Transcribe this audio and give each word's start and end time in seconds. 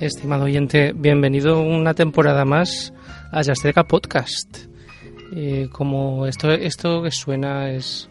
Estimado 0.00 0.44
oyente, 0.44 0.92
bienvenido 0.94 1.62
una 1.62 1.94
temporada 1.94 2.44
más 2.44 2.92
a 3.32 3.40
Yasteca 3.40 3.84
Podcast. 3.84 4.66
Eh, 5.34 5.68
como 5.72 6.26
esto, 6.26 6.50
esto 6.50 7.02
que 7.02 7.10
suena 7.10 7.70
es 7.70 8.10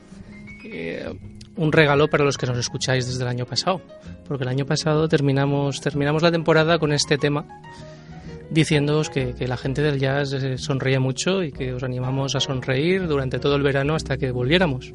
eh, 0.63 1.13
un 1.55 1.71
regalo 1.71 2.07
para 2.07 2.23
los 2.23 2.39
que 2.39 2.47
nos 2.47 2.57
escucháis 2.57 3.05
desde 3.05 3.21
el 3.21 3.27
año 3.27 3.45
pasado, 3.45 3.83
porque 4.27 4.45
el 4.45 4.49
año 4.49 4.65
pasado 4.65 5.07
terminamos, 5.07 5.79
terminamos 5.79 6.23
la 6.23 6.31
temporada 6.31 6.79
con 6.79 6.91
este 6.91 7.19
tema, 7.19 7.45
diciéndoos 8.49 9.11
que, 9.11 9.35
que 9.35 9.47
la 9.47 9.55
gente 9.55 9.83
del 9.83 9.99
jazz 9.99 10.33
eh, 10.33 10.57
sonríe 10.57 10.97
mucho 10.97 11.43
y 11.43 11.51
que 11.51 11.71
os 11.71 11.83
animamos 11.83 12.35
a 12.35 12.39
sonreír 12.39 13.05
durante 13.07 13.37
todo 13.37 13.57
el 13.57 13.61
verano 13.61 13.93
hasta 13.93 14.17
que 14.17 14.31
volviéramos. 14.31 14.91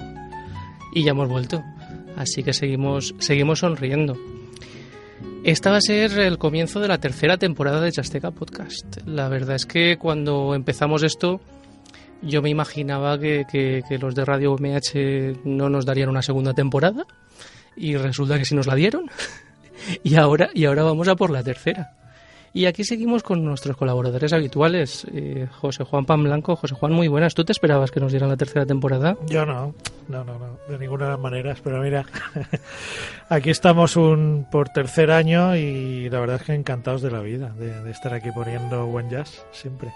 Y 0.92 1.04
ya 1.04 1.12
hemos 1.12 1.28
vuelto, 1.28 1.62
así 2.16 2.42
que 2.42 2.52
seguimos, 2.52 3.14
seguimos 3.20 3.60
sonriendo. 3.60 4.18
Esta 5.42 5.70
va 5.70 5.78
a 5.78 5.80
ser 5.80 6.18
el 6.18 6.36
comienzo 6.36 6.80
de 6.80 6.88
la 6.88 6.98
tercera 6.98 7.38
temporada 7.38 7.80
de 7.80 7.90
Chasteca 7.90 8.30
Podcast. 8.30 8.98
La 9.06 9.28
verdad 9.30 9.56
es 9.56 9.64
que 9.64 9.96
cuando 9.96 10.54
empezamos 10.54 11.02
esto, 11.02 11.40
yo 12.20 12.42
me 12.42 12.50
imaginaba 12.50 13.18
que, 13.18 13.46
que, 13.50 13.82
que, 13.88 13.96
los 13.96 14.14
de 14.14 14.26
Radio 14.26 14.54
MH 14.54 15.40
no 15.46 15.70
nos 15.70 15.86
darían 15.86 16.10
una 16.10 16.20
segunda 16.20 16.52
temporada 16.52 17.06
y 17.74 17.96
resulta 17.96 18.38
que 18.38 18.44
sí 18.44 18.54
nos 18.54 18.66
la 18.66 18.74
dieron. 18.74 19.06
y 20.04 20.16
ahora, 20.16 20.50
y 20.52 20.66
ahora 20.66 20.82
vamos 20.82 21.08
a 21.08 21.16
por 21.16 21.30
la 21.30 21.42
tercera. 21.42 21.96
Y 22.52 22.66
aquí 22.66 22.82
seguimos 22.82 23.22
con 23.22 23.44
nuestros 23.44 23.76
colaboradores 23.76 24.32
habituales, 24.32 25.06
eh, 25.12 25.46
José 25.60 25.84
Juan 25.84 26.04
Pan 26.04 26.24
Blanco. 26.24 26.56
José 26.56 26.74
Juan, 26.74 26.92
muy 26.92 27.06
buenas. 27.06 27.34
¿Tú 27.34 27.44
te 27.44 27.52
esperabas 27.52 27.92
que 27.92 28.00
nos 28.00 28.10
dieran 28.10 28.28
la 28.28 28.36
tercera 28.36 28.66
temporada? 28.66 29.16
Yo 29.26 29.46
no, 29.46 29.72
no, 30.08 30.24
no, 30.24 30.38
no 30.38 30.58
de 30.68 30.78
ninguna 30.78 31.16
manera. 31.16 31.54
Pero 31.62 31.80
mira, 31.80 32.04
aquí 33.28 33.50
estamos 33.50 33.96
un 33.96 34.46
por 34.50 34.68
tercer 34.70 35.12
año 35.12 35.54
y 35.54 36.10
la 36.10 36.18
verdad 36.18 36.36
es 36.36 36.42
que 36.42 36.54
encantados 36.54 37.02
de 37.02 37.12
la 37.12 37.20
vida, 37.20 37.50
de, 37.50 37.82
de 37.82 37.90
estar 37.90 38.12
aquí 38.14 38.30
poniendo 38.32 38.84
buen 38.86 39.08
jazz 39.10 39.46
siempre. 39.52 39.92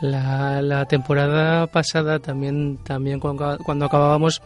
La, 0.00 0.62
la, 0.62 0.86
temporada 0.86 1.66
pasada 1.66 2.18
también, 2.20 2.78
también 2.78 3.20
cuando, 3.20 3.58
cuando, 3.64 3.84
acabábamos 3.84 4.40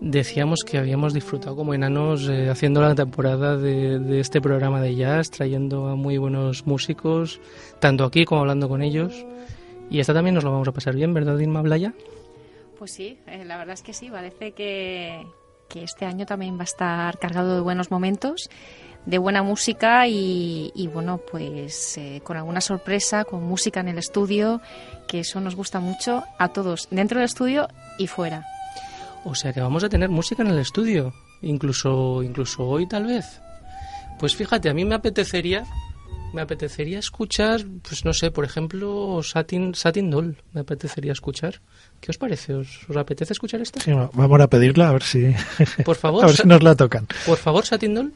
decíamos 0.00 0.60
que 0.64 0.78
habíamos 0.78 1.12
disfrutado 1.12 1.56
como 1.56 1.74
enanos 1.74 2.28
eh, 2.28 2.48
haciendo 2.48 2.80
la 2.80 2.94
temporada 2.94 3.56
de, 3.56 3.98
de, 3.98 4.20
este 4.20 4.40
programa 4.40 4.80
de 4.80 4.94
jazz, 4.94 5.30
trayendo 5.30 5.88
a 5.88 5.96
muy 5.96 6.18
buenos 6.18 6.66
músicos, 6.66 7.40
tanto 7.80 8.04
aquí 8.04 8.24
como 8.24 8.42
hablando 8.42 8.68
con 8.68 8.80
ellos. 8.80 9.26
Y 9.90 10.00
esta 10.00 10.14
también 10.14 10.34
nos 10.34 10.44
lo 10.44 10.52
vamos 10.52 10.68
a 10.68 10.72
pasar 10.72 10.94
bien, 10.94 11.12
¿verdad, 11.12 11.38
Inma 11.38 11.62
Blaya? 11.62 11.92
Pues 12.78 12.92
sí, 12.92 13.18
eh, 13.26 13.44
la 13.44 13.58
verdad 13.58 13.74
es 13.74 13.82
que 13.82 13.92
sí, 13.92 14.08
parece 14.08 14.52
que, 14.52 15.26
que 15.68 15.82
este 15.82 16.04
año 16.04 16.26
también 16.26 16.56
va 16.56 16.62
a 16.62 16.64
estar 16.64 17.18
cargado 17.18 17.54
de 17.54 17.60
buenos 17.60 17.90
momentos 17.90 18.48
de 19.06 19.18
buena 19.18 19.42
música 19.42 20.06
y, 20.06 20.72
y 20.74 20.86
bueno, 20.86 21.18
pues 21.30 21.98
eh, 21.98 22.20
con 22.24 22.36
alguna 22.36 22.60
sorpresa, 22.60 23.24
con 23.24 23.42
música 23.42 23.80
en 23.80 23.88
el 23.88 23.98
estudio, 23.98 24.60
que 25.08 25.20
eso 25.20 25.40
nos 25.40 25.56
gusta 25.56 25.80
mucho 25.80 26.24
a 26.38 26.48
todos, 26.48 26.88
dentro 26.90 27.18
del 27.18 27.26
estudio 27.26 27.68
y 27.98 28.06
fuera. 28.06 28.44
O 29.24 29.34
sea 29.34 29.52
que 29.52 29.60
vamos 29.60 29.84
a 29.84 29.88
tener 29.88 30.08
música 30.08 30.42
en 30.42 30.50
el 30.50 30.58
estudio, 30.58 31.12
incluso, 31.42 32.22
incluso 32.22 32.64
hoy 32.64 32.86
tal 32.86 33.06
vez. 33.06 33.40
Pues 34.18 34.36
fíjate, 34.36 34.68
a 34.68 34.74
mí 34.74 34.84
me 34.84 34.94
apetecería, 34.94 35.64
me 36.32 36.42
apetecería 36.42 36.98
escuchar, 36.98 37.64
pues 37.82 38.04
no 38.04 38.12
sé, 38.14 38.30
por 38.30 38.44
ejemplo, 38.44 39.20
Satin, 39.22 39.74
Satin 39.74 40.10
Doll, 40.10 40.36
me 40.52 40.60
apetecería 40.60 41.12
escuchar. 41.12 41.60
¿Qué 42.00 42.10
os 42.10 42.18
parece? 42.18 42.54
¿Os, 42.54 42.88
os 42.88 42.96
apetece 42.96 43.32
escuchar 43.32 43.60
esta? 43.60 43.80
Sí, 43.80 43.92
vamos 43.92 44.40
a 44.40 44.46
pedirla 44.48 44.88
a 44.88 44.92
ver 44.92 45.02
si, 45.02 45.34
por 45.84 45.96
favor, 45.96 46.24
a 46.24 46.26
ver 46.28 46.36
si 46.36 46.46
nos 46.46 46.62
la 46.62 46.74
tocan. 46.76 47.06
Por 47.26 47.38
favor, 47.38 47.64
Satin 47.64 47.94
Doll. 47.94 48.12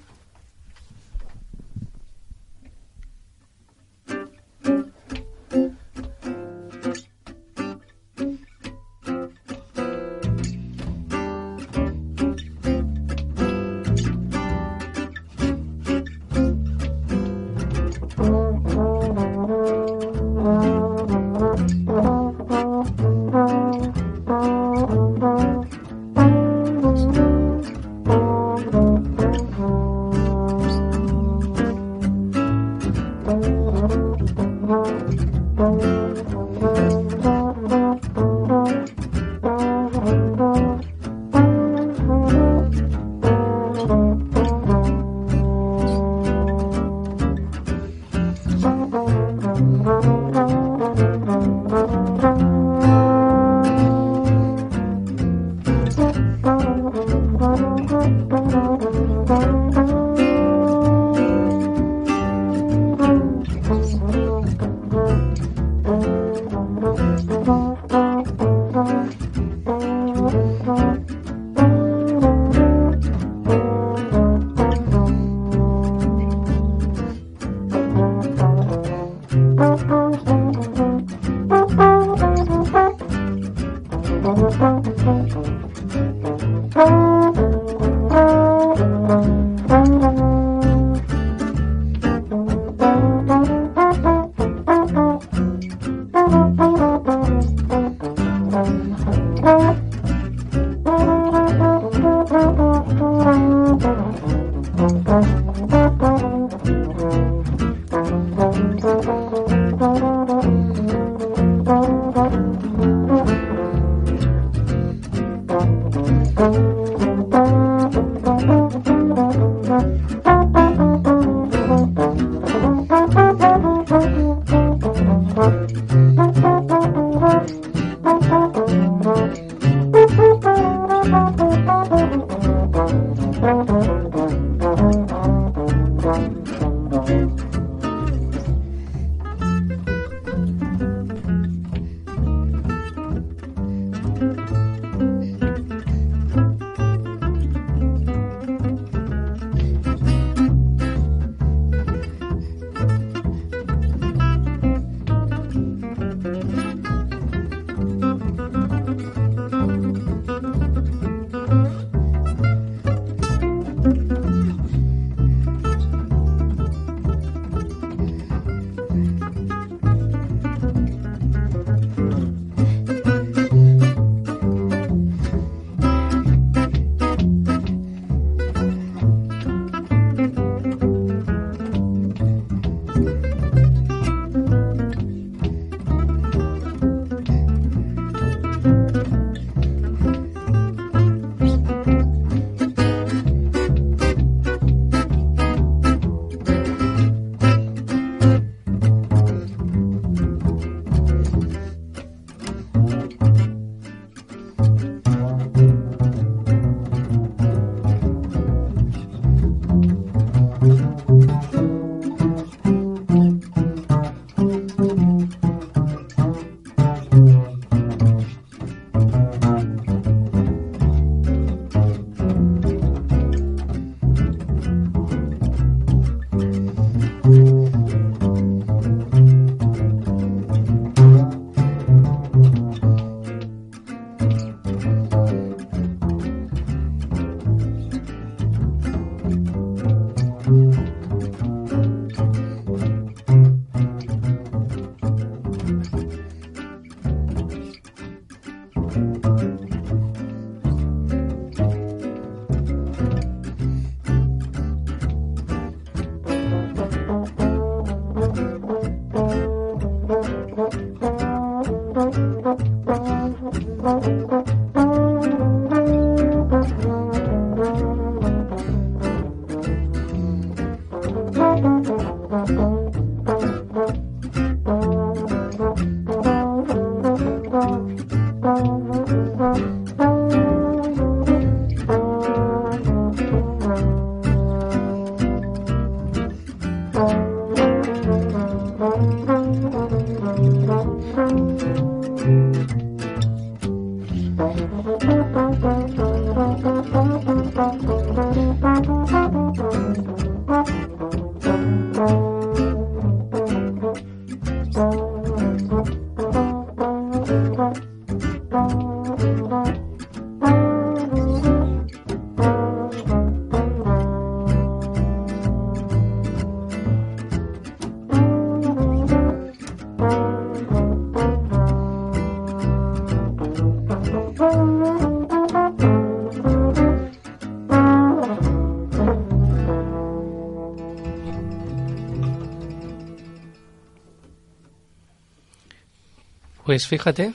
Pues 336.67 336.89
fíjate, 336.89 337.33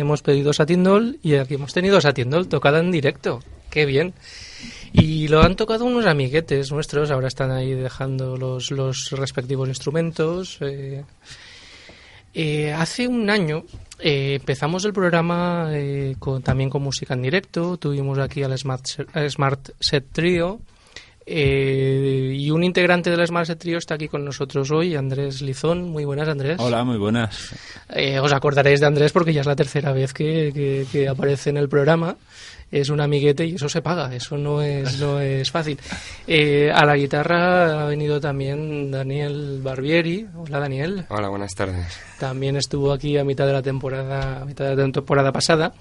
hemos 0.00 0.22
pedido 0.22 0.52
Satin 0.52 1.18
y 1.22 1.34
aquí 1.34 1.54
hemos 1.54 1.72
tenido 1.72 2.00
Satin 2.00 2.30
tocada 2.48 2.80
en 2.80 2.90
directo. 2.90 3.40
Qué 3.70 3.86
bien. 3.86 4.14
Y 4.92 5.28
lo 5.28 5.42
han 5.42 5.54
tocado 5.54 5.84
unos 5.84 6.06
amiguetes 6.06 6.72
nuestros, 6.72 7.10
ahora 7.10 7.28
están 7.28 7.52
ahí 7.52 7.72
dejando 7.74 8.36
los, 8.36 8.70
los 8.72 9.12
respectivos 9.12 9.68
instrumentos. 9.68 10.58
Eh, 10.60 11.04
eh, 12.34 12.72
hace 12.72 13.06
un 13.06 13.30
año 13.30 13.64
eh, 14.00 14.38
empezamos 14.40 14.84
el 14.84 14.92
programa 14.92 15.70
con, 16.18 16.42
también 16.42 16.70
con 16.70 16.82
música 16.82 17.14
en 17.14 17.22
directo, 17.22 17.76
tuvimos 17.76 18.18
aquí 18.18 18.42
al 18.42 18.56
Smart, 18.58 18.84
Smart 19.28 19.70
Set 19.78 20.06
Trio 20.12 20.60
eh, 21.32 22.34
y 22.36 22.50
un 22.50 22.64
integrante 22.64 23.08
del 23.08 23.24
Smart 23.24 23.48
Trio 23.56 23.78
está 23.78 23.94
aquí 23.94 24.08
con 24.08 24.24
nosotros 24.24 24.68
hoy, 24.72 24.96
Andrés 24.96 25.42
Lizón. 25.42 25.88
Muy 25.88 26.04
buenas, 26.04 26.28
Andrés. 26.28 26.56
Hola, 26.58 26.82
muy 26.82 26.98
buenas. 26.98 27.54
Eh, 27.88 28.18
os 28.18 28.32
acordaréis 28.32 28.80
de 28.80 28.86
Andrés 28.86 29.12
porque 29.12 29.32
ya 29.32 29.42
es 29.42 29.46
la 29.46 29.54
tercera 29.54 29.92
vez 29.92 30.12
que, 30.12 31.06
aparece 31.08 31.50
en 31.50 31.58
el 31.58 31.68
programa. 31.68 32.16
Es 32.70 32.88
un 32.88 33.00
amiguete 33.00 33.44
y 33.46 33.54
eso 33.56 33.68
se 33.68 33.82
paga, 33.82 34.14
eso 34.14 34.36
no 34.36 34.62
es, 34.62 35.00
no 35.00 35.20
es 35.20 35.50
fácil. 35.50 35.78
Eh, 36.26 36.70
a 36.72 36.84
la 36.84 36.96
guitarra 36.96 37.82
ha 37.82 37.84
venido 37.86 38.20
también 38.20 38.90
Daniel 38.90 39.60
Barbieri. 39.62 40.26
Hola 40.36 40.60
Daniel. 40.60 41.04
Hola, 41.08 41.28
buenas 41.28 41.54
tardes. 41.54 41.98
También 42.18 42.56
estuvo 42.56 42.92
aquí 42.92 43.18
a 43.18 43.24
mitad 43.24 43.46
de 43.46 43.52
la 43.52 43.62
temporada, 43.62 44.42
a 44.42 44.44
mitad 44.44 44.66
de 44.66 44.76
la 44.76 44.92
temporada 44.92 45.32
pasada. 45.32 45.72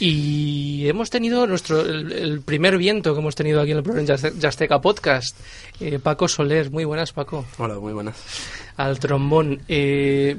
Y 0.00 0.88
hemos 0.88 1.10
tenido 1.10 1.46
nuestro 1.46 1.80
el, 1.80 2.40
primer 2.42 2.76
viento 2.78 3.14
que 3.14 3.20
hemos 3.20 3.34
tenido 3.34 3.60
aquí 3.60 3.72
en 3.72 3.78
el 3.78 3.82
programa 3.82 4.14
Yasteca 4.38 4.80
Podcast. 4.80 5.38
Eh, 5.80 5.98
Paco 5.98 6.28
Soler, 6.28 6.70
muy 6.70 6.84
buenas 6.84 7.12
Paco. 7.12 7.44
Hola, 7.58 7.78
muy 7.78 7.92
buenas. 7.92 8.16
Al 8.76 8.98
trombón. 8.98 9.60
Eh, 9.68 10.36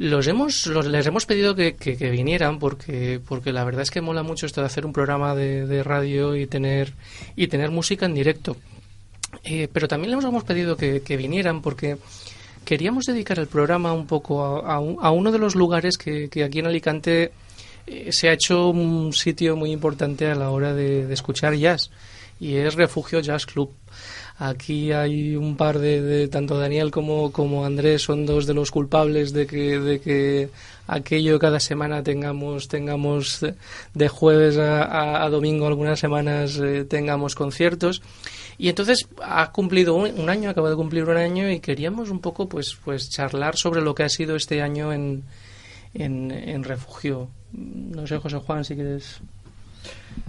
los 0.00 0.26
hemos, 0.28 0.66
los, 0.66 0.86
les 0.86 1.06
hemos 1.06 1.26
pedido 1.26 1.54
que, 1.54 1.74
vinieran 2.10 2.58
porque, 2.58 3.20
porque 3.28 3.52
la 3.52 3.64
verdad 3.64 3.82
es 3.82 3.90
que 3.90 4.00
mola 4.00 4.22
mucho 4.22 4.46
esto 4.46 4.62
de 4.62 4.66
hacer 4.66 4.86
un 4.86 4.94
programa 4.94 5.34
de, 5.34 5.82
radio 5.82 6.34
y 6.34 6.46
tener, 6.46 6.94
y 7.36 7.48
tener 7.48 7.70
música 7.70 8.06
en 8.06 8.14
directo. 8.14 8.56
Eh, 9.44 9.68
pero 9.70 9.88
también 9.88 10.16
les 10.16 10.24
hemos 10.24 10.44
pedido 10.44 10.74
que, 10.74 11.16
vinieran 11.18 11.60
porque 11.60 11.98
queríamos 12.64 13.04
dedicar 13.04 13.38
el 13.38 13.46
programa 13.46 13.92
un 13.92 14.06
poco 14.06 14.64
a, 14.64 14.76
a, 14.76 15.10
uno 15.10 15.30
de 15.30 15.38
los 15.38 15.54
lugares 15.54 15.98
que, 15.98 16.30
que 16.30 16.44
aquí 16.44 16.60
en 16.60 16.66
Alicante 16.68 17.32
eh, 17.86 18.10
se 18.10 18.30
ha 18.30 18.32
hecho 18.32 18.70
un 18.70 19.12
sitio 19.12 19.54
muy 19.54 19.70
importante 19.70 20.28
a 20.28 20.34
la 20.34 20.48
hora 20.48 20.72
de 20.72 21.12
escuchar 21.12 21.54
jazz 21.54 21.90
y 22.40 22.56
es 22.56 22.74
Refugio 22.74 23.20
Jazz 23.20 23.44
Club. 23.46 23.70
Aquí 24.38 24.90
hay 24.92 25.36
un 25.36 25.58
par 25.58 25.78
de, 25.78 26.26
tanto 26.28 26.58
Daniel 26.58 26.90
como, 26.90 27.30
como 27.30 27.66
Andrés 27.66 28.02
son 28.02 28.24
dos 28.24 28.46
de 28.46 28.54
los 28.54 28.70
culpables 28.70 29.34
de 29.34 29.46
que, 29.46 29.78
de 29.78 30.00
que 30.00 30.48
aquello 30.86 31.38
cada 31.38 31.60
semana 31.60 32.02
tengamos 32.02 32.66
tengamos 32.66 33.44
de 33.94 34.08
jueves 34.08 34.56
a, 34.58 35.28
domingo 35.28 35.66
algunas 35.66 36.00
semanas 36.00 36.58
eh, 36.58 36.84
tengamos 36.84 37.34
conciertos 37.34 38.02
y 38.58 38.70
entonces 38.70 39.06
ha 39.22 39.52
cumplido 39.52 39.94
un, 39.94 40.28
año 40.28 40.50
acaba 40.50 40.70
de 40.70 40.76
cumplir 40.76 41.04
un 41.04 41.16
año 41.16 41.50
y 41.50 41.60
queríamos 41.60 42.10
un 42.10 42.20
poco 42.20 42.48
pues 42.48 42.76
pues 42.82 43.08
charlar 43.10 43.56
sobre 43.56 43.82
lo 43.82 43.94
que 43.94 44.02
ha 44.02 44.08
sido 44.08 44.34
este 44.34 44.62
año 44.62 44.92
en 44.92 45.22
en, 45.94 46.32
en 46.32 46.64
refugio 46.64 47.28
no 47.52 48.06
sé 48.08 48.16
José 48.16 48.38
Juan 48.38 48.64
si 48.64 48.74
quieres 48.74 49.20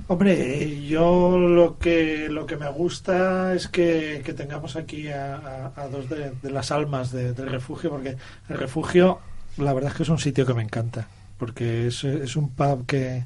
Hombre, 0.07 0.81
yo 0.85 1.37
lo 1.37 1.77
que 1.77 2.27
lo 2.29 2.45
que 2.45 2.57
me 2.57 2.69
gusta 2.69 3.53
es 3.53 3.69
que, 3.69 4.21
tengamos 4.35 4.75
aquí 4.75 5.07
a, 5.07 5.71
dos 5.89 6.09
de, 6.09 6.33
las 6.51 6.71
almas 6.71 7.11
del 7.11 7.35
refugio, 7.35 7.91
porque 7.91 8.17
el 8.49 8.57
refugio, 8.57 9.19
la 9.57 9.73
verdad 9.73 9.91
es 9.91 9.97
que 9.97 10.03
es 10.03 10.09
un 10.09 10.19
sitio 10.19 10.45
que 10.45 10.53
me 10.53 10.63
encanta, 10.63 11.07
porque 11.37 11.87
es, 11.87 12.03
es 12.03 12.35
un 12.35 12.49
pub 12.49 12.85
que, 12.85 13.23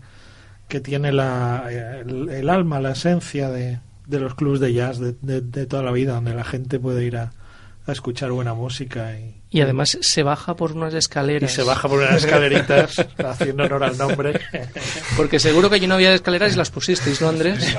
que 0.67 0.79
tiene 0.79 1.12
la, 1.12 1.67
el, 1.72 2.50
alma, 2.50 2.79
la 2.79 2.91
esencia 2.91 3.50
de, 3.50 3.79
de 4.05 4.20
los 4.20 4.36
clubs 4.36 4.60
de 4.60 4.74
jazz 4.74 5.00
de, 5.00 5.13
de, 5.22 5.65
toda 5.65 5.82
la 5.82 5.91
vida, 5.91 6.13
donde 6.13 6.36
la 6.36 6.44
gente 6.44 6.79
puede 6.79 7.03
ir 7.03 7.17
a, 7.17 7.32
a 7.88 7.92
escuchar 7.92 8.32
buena 8.32 8.54
música 8.54 9.18
y, 9.18 9.36
y 9.50 9.62
además 9.62 9.98
se 10.01 10.24
baja 10.24 10.56
por 10.56 10.72
unas 10.72 10.94
escaleras. 10.94 11.51
Y 11.51 11.56
se 11.56 11.63
baja 11.63 11.88
por 11.88 12.00
unas 12.00 12.24
escaleritas, 12.24 12.96
haciendo 13.18 13.63
honor 13.63 13.84
al 13.84 13.98
nombre. 13.98 14.39
Porque 15.15 15.39
seguro 15.39 15.70
que 15.70 15.75
allí 15.75 15.88
no 15.88 15.96
había 15.96 16.13
escaleras 16.13 16.54
y 16.54 16.58
las 16.58 16.72
pusisteis, 16.72 17.22
¿no, 17.22 17.30
Andrés? 17.30 17.63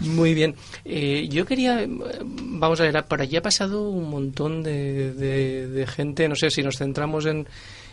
Muy 0.00 0.34
bien. 0.34 0.54
Eh, 0.84 1.28
yo 1.30 1.46
quería, 1.46 1.86
vamos 1.88 2.80
a 2.80 2.84
ver, 2.84 3.04
por 3.04 3.22
allí 3.22 3.36
ha 3.36 3.42
pasado 3.42 3.88
un 3.88 4.10
montón 4.10 4.62
de, 4.62 5.12
de 5.12 5.86
gente, 5.86 6.28
no 6.28 6.36
sé 6.36 6.50
si 6.50 6.62
nos 6.62 6.76
centramos 6.76 7.26
en, 7.26 7.46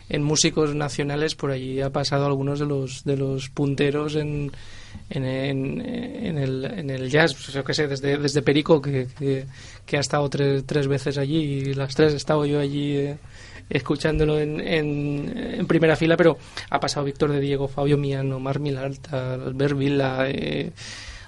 en 0.10 0.24
músicos 0.24 0.76
nacionales, 0.76 1.36
por 1.36 1.52
allí 1.52 1.82
ha 1.82 1.92
pasado 1.92 2.26
algunos 2.26 2.60
de 2.60 2.66
los, 2.66 3.04
de 3.04 3.16
los 3.16 3.50
punteros 3.50 4.16
en 4.16 4.52
en, 5.10 5.26
en, 5.26 6.38
el, 6.38 6.66
en 6.66 6.90
el 6.90 7.10
jazz, 7.10 7.34
pues 7.34 7.54
yo 7.54 7.64
que 7.64 7.74
sé, 7.74 7.88
desde, 7.88 8.18
desde 8.18 8.42
Perico, 8.42 8.82
que, 8.82 9.08
que, 9.86 9.98
ha 9.98 10.00
estado 10.00 10.30
tres, 10.30 10.66
tres 10.66 10.88
veces 10.88 11.18
allí 11.18 11.38
y 11.38 11.74
las 11.74 11.96
tres 11.96 12.14
he 12.14 12.18
estado 12.18 12.46
yo 12.46 12.60
allí 12.60 12.98
eh, 12.98 13.18
escuchándolo 13.70 14.40
en, 14.40 14.60
en, 14.60 15.66
primera 15.68 15.96
fila, 15.96 16.16
pero 16.16 16.38
ha 16.70 16.80
pasado 16.80 17.06
Víctor 17.06 17.32
de 17.32 17.40
Diego, 17.40 17.68
Fabio 17.68 17.98
Miano, 17.98 18.40
Mar 18.40 18.60
Milalta, 18.60 19.34
Albert 19.34 19.78
Villa. 19.78 20.30
Eh, 20.30 20.72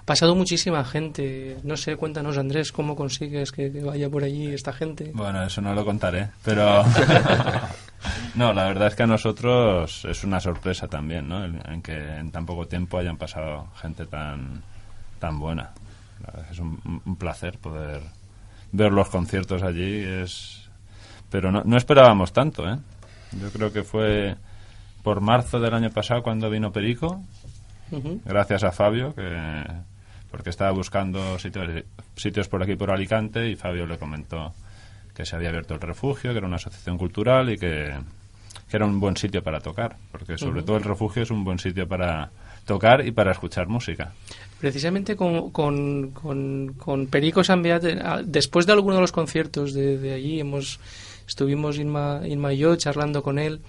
ha 0.01 0.05
pasado 0.05 0.35
muchísima 0.35 0.83
gente. 0.83 1.57
No 1.63 1.77
sé, 1.77 1.95
cuéntanos, 1.95 2.37
Andrés, 2.37 2.71
cómo 2.71 2.95
consigues 2.95 3.51
que, 3.51 3.69
vaya 3.69 4.09
por 4.09 4.23
allí 4.23 4.47
esta 4.47 4.73
gente. 4.73 5.11
Bueno, 5.13 5.43
eso 5.43 5.61
no 5.61 5.75
lo 5.75 5.85
contaré, 5.85 6.29
pero. 6.43 6.83
no, 8.35 8.51
la 8.51 8.65
verdad 8.65 8.87
es 8.87 8.95
que 8.95 9.03
a 9.03 9.07
nosotros 9.07 10.03
es 10.05 10.23
una 10.23 10.39
sorpresa 10.39 10.87
también, 10.87 11.29
¿no? 11.29 11.45
En, 11.45 11.81
que 11.83 11.93
en 11.93 12.31
tan 12.31 12.47
poco 12.47 12.67
tiempo 12.67 12.97
hayan 12.97 13.17
pasado 13.17 13.67
gente 13.79 14.07
tan, 14.07 14.63
tan 15.19 15.39
buena. 15.39 15.71
es 16.49 16.57
un, 16.57 16.79
placer 17.19 17.59
poder 17.59 18.01
ver 18.71 18.91
los 18.91 19.07
conciertos 19.09 19.61
allí. 19.61 20.01
es 20.03 20.67
Pero 21.29 21.51
no, 21.51 21.61
no 21.63 21.77
esperábamos 21.77 22.33
tanto, 22.33 22.67
¿eh? 22.67 22.77
Yo 23.39 23.51
creo 23.51 23.71
que 23.71 23.83
fue 23.83 24.35
por 25.03 25.21
marzo 25.21 25.59
del 25.59 25.73
año 25.73 25.91
pasado 25.91 26.23
cuando 26.23 26.49
vino 26.49 26.71
Perico, 26.71 27.21
gracias 28.25 28.63
a 28.63 28.71
Fabio, 28.71 29.13
que 29.15 29.63
porque 30.31 30.49
estaba 30.49 30.71
buscando 30.71 31.37
sitios, 31.37 31.83
sitios 32.15 32.47
por 32.47 32.63
aquí, 32.63 32.75
por 32.75 32.89
Alicante, 32.89 33.49
y 33.49 33.55
Fabio 33.55 33.85
le 33.85 33.97
comentó 33.97 34.53
que 35.13 35.25
se 35.25 35.35
había 35.35 35.49
abierto 35.49 35.73
el 35.73 35.81
refugio, 35.81 36.31
que 36.31 36.37
era 36.37 36.47
una 36.47 36.55
asociación 36.55 36.97
cultural 36.97 37.49
y 37.51 37.57
que, 37.57 37.93
era 38.71 38.85
un 38.85 39.01
buen 39.01 39.17
sitio 39.17 39.43
para 39.43 39.59
tocar, 39.59 39.97
porque 40.13 40.37
sobre 40.37 40.63
todo 40.63 40.77
el 40.77 40.83
refugio 40.83 41.23
es 41.23 41.29
un 41.29 41.43
buen 41.43 41.59
sitio 41.59 41.89
para 41.89 42.31
tocar 42.65 43.05
y 43.05 43.11
para 43.11 43.33
escuchar 43.33 43.67
música. 43.67 44.13
Precisamente 44.61 45.17
con, 45.17 45.51
con, 45.51 46.11
con, 46.11 47.07
Perico 47.07 47.43
Sambeat, 47.43 47.83
eh, 47.83 47.99
después 48.23 48.65
de 48.65 48.71
alguno 48.71 48.95
de 48.95 49.01
los 49.01 49.11
conciertos 49.11 49.73
de, 49.73 49.97
de 49.97 50.13
allí, 50.13 50.39
hemos, 50.39 50.79
estuvimos 51.27 51.79
Inma, 51.79 52.21
Inma 52.25 52.53
y 52.53 52.59
yo 52.59 52.73
charlando 52.77 53.21
con 53.21 53.39
él 53.39 53.59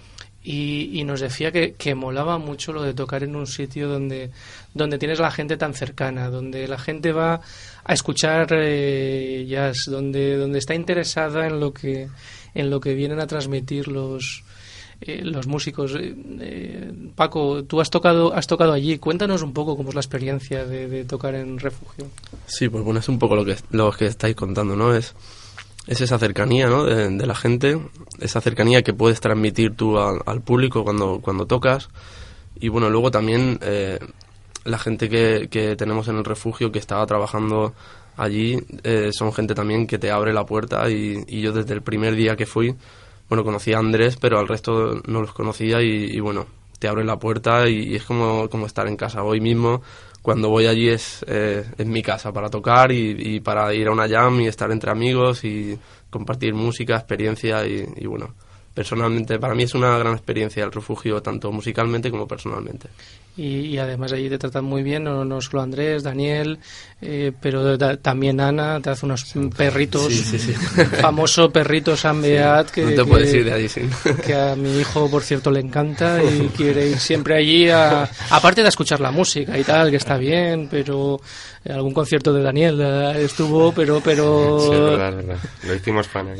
y, 0.44 1.04
nos 1.04 1.20
decía 1.20 1.52
que, 1.52 1.74
que, 1.74 1.94
molaba 1.94 2.38
mucho 2.38 2.72
lo 2.72 2.82
de 2.82 2.94
tocar 2.94 3.22
en 3.22 3.36
un 3.36 3.46
sitio 3.46 3.88
donde, 3.88 4.30
donde 4.74 4.98
tienes 4.98 5.20
la 5.20 5.30
gente 5.30 5.56
tan 5.56 5.72
cercana, 5.72 6.30
donde 6.30 6.66
la 6.66 6.78
gente 6.78 7.12
va 7.12 7.40
a 7.84 7.92
escuchar 7.92 8.48
eh, 8.52 9.46
jazz, 9.48 9.84
donde, 9.86 10.36
donde 10.36 10.58
está 10.58 10.74
interesada 10.74 11.46
en 11.46 11.60
lo 11.60 11.72
que, 11.72 12.08
en 12.54 12.70
lo 12.70 12.80
que 12.80 12.94
vienen 12.94 13.20
a 13.20 13.26
transmitir 13.28 13.86
los, 13.86 14.42
eh, 15.00 15.20
los 15.22 15.46
músicos. 15.46 15.94
Eh, 15.96 16.92
Paco, 17.14 17.62
tú 17.62 17.80
has 17.80 17.90
tocado, 17.90 18.34
has 18.34 18.48
tocado 18.48 18.72
allí. 18.72 18.98
Cuéntanos 18.98 19.42
un 19.42 19.52
poco 19.52 19.76
cómo 19.76 19.90
es 19.90 19.94
la 19.94 20.00
experiencia 20.00 20.64
de, 20.64 20.88
de 20.88 21.04
tocar 21.04 21.36
en 21.36 21.60
refugio. 21.60 22.06
Sí, 22.46 22.68
pues 22.68 22.82
bueno, 22.82 22.98
es 22.98 23.08
un 23.08 23.20
poco 23.20 23.36
lo 23.36 23.44
que, 23.44 23.56
lo 23.70 23.92
que 23.92 24.06
estáis 24.06 24.34
contando, 24.34 24.74
¿no? 24.74 24.92
Es 24.92 25.14
es 25.86 26.00
esa 26.00 26.18
cercanía 26.18 26.68
¿no? 26.68 26.84
de, 26.84 27.26
la 27.26 27.34
gente, 27.34 27.78
esa 28.20 28.40
cercanía 28.40 28.82
que 28.82 28.92
puedes 28.92 29.20
transmitir 29.20 29.74
tú 29.74 29.98
al, 29.98 30.40
público 30.42 30.84
cuando, 30.84 31.20
cuando 31.20 31.46
tocas. 31.46 31.88
Y 32.60 32.68
bueno, 32.68 32.90
luego 32.90 33.10
también 33.10 33.58
eh, 33.62 33.98
la 34.64 34.78
gente 34.78 35.08
que, 35.08 35.48
que, 35.50 35.74
tenemos 35.76 36.08
en 36.08 36.16
el 36.16 36.24
refugio 36.24 36.70
que 36.70 36.78
estaba 36.78 37.04
trabajando 37.06 37.74
allí 38.16 38.58
eh, 38.84 39.10
son 39.12 39.32
gente 39.32 39.54
también 39.54 39.86
que 39.86 39.98
te 39.98 40.10
abre 40.10 40.32
la 40.32 40.44
puerta 40.44 40.88
y, 40.90 41.24
y, 41.26 41.40
yo 41.40 41.52
desde 41.52 41.74
el 41.74 41.82
primer 41.82 42.14
día 42.14 42.36
que 42.36 42.46
fui, 42.46 42.76
bueno, 43.28 43.44
conocí 43.44 43.72
a 43.72 43.78
Andrés, 43.78 44.16
pero 44.20 44.38
al 44.38 44.46
resto 44.46 45.00
no 45.06 45.22
los 45.22 45.32
conocía 45.32 45.80
y, 45.80 46.20
bueno, 46.20 46.46
te 46.78 46.86
abre 46.86 47.04
la 47.04 47.18
puerta 47.18 47.68
y, 47.68 47.96
es 47.96 48.04
como, 48.04 48.48
como 48.48 48.66
estar 48.66 48.86
en 48.86 48.96
casa. 48.96 49.22
Hoy 49.22 49.40
mismo 49.40 49.82
cuando 50.22 50.48
voy 50.48 50.66
allí 50.66 50.88
es, 50.88 51.24
eh, 51.28 51.64
mi 51.84 52.02
casa 52.02 52.32
para 52.32 52.48
tocar 52.48 52.92
y, 52.92 53.40
para 53.40 53.74
ir 53.74 53.88
a 53.88 53.92
una 53.92 54.08
jam 54.08 54.40
y 54.40 54.46
estar 54.46 54.70
entre 54.70 54.90
amigos 54.90 55.44
y 55.44 55.78
compartir 56.10 56.54
música, 56.54 56.96
experiencia 56.96 57.66
y, 57.66 57.84
y 57.96 58.06
bueno, 58.06 58.34
personalmente 58.72 59.38
para 59.38 59.54
mí 59.54 59.64
es 59.64 59.74
una 59.74 59.98
gran 59.98 60.14
experiencia 60.14 60.64
el 60.64 60.72
refugio 60.72 61.20
tanto 61.22 61.50
musicalmente 61.52 62.10
como 62.10 62.26
personalmente 62.26 62.88
y, 63.36 63.78
además 63.78 64.12
allí 64.12 64.28
te 64.28 64.38
tratan 64.38 64.64
muy 64.64 64.82
bien, 64.82 65.04
no, 65.04 65.24
no 65.24 65.40
solo 65.40 65.62
Andrés, 65.62 66.02
Daniel, 66.02 66.58
eh, 67.00 67.32
pero 67.40 67.78
también 67.98 68.40
Ana, 68.40 68.80
te 68.80 68.90
hace 68.90 69.06
unos 69.06 69.32
perritos, 69.56 70.12
famoso 71.00 71.50
perrito 71.50 71.96
San 71.96 72.20
Beat, 72.20 72.70
que, 72.70 72.94
que, 74.24 74.34
a 74.34 74.54
mi 74.54 74.78
hijo, 74.78 75.10
por 75.10 75.22
cierto, 75.22 75.50
le 75.50 75.60
encanta 75.60 76.22
y 76.22 76.48
quiere 76.56 76.88
ir 76.88 76.98
siempre 76.98 77.36
allí, 77.36 77.68
aparte 77.70 78.62
de 78.62 78.68
escuchar 78.68 79.00
la 79.00 79.10
música 79.10 79.58
y 79.58 79.64
tal, 79.64 79.90
que 79.90 79.96
está 79.96 80.18
bien, 80.18 80.68
pero 80.70 81.20
algún 81.70 81.94
concierto 81.94 82.32
de 82.32 82.42
Daniel 82.42 82.80
eh, 82.80 83.24
estuvo, 83.24 83.72
pero... 83.72 84.00
pero 84.00 84.58
sí, 84.60 84.70
verdad, 84.70 85.14
verdad. 85.14 85.38
Lo 85.64 85.74
hicimos 85.74 86.08
fan. 86.08 86.34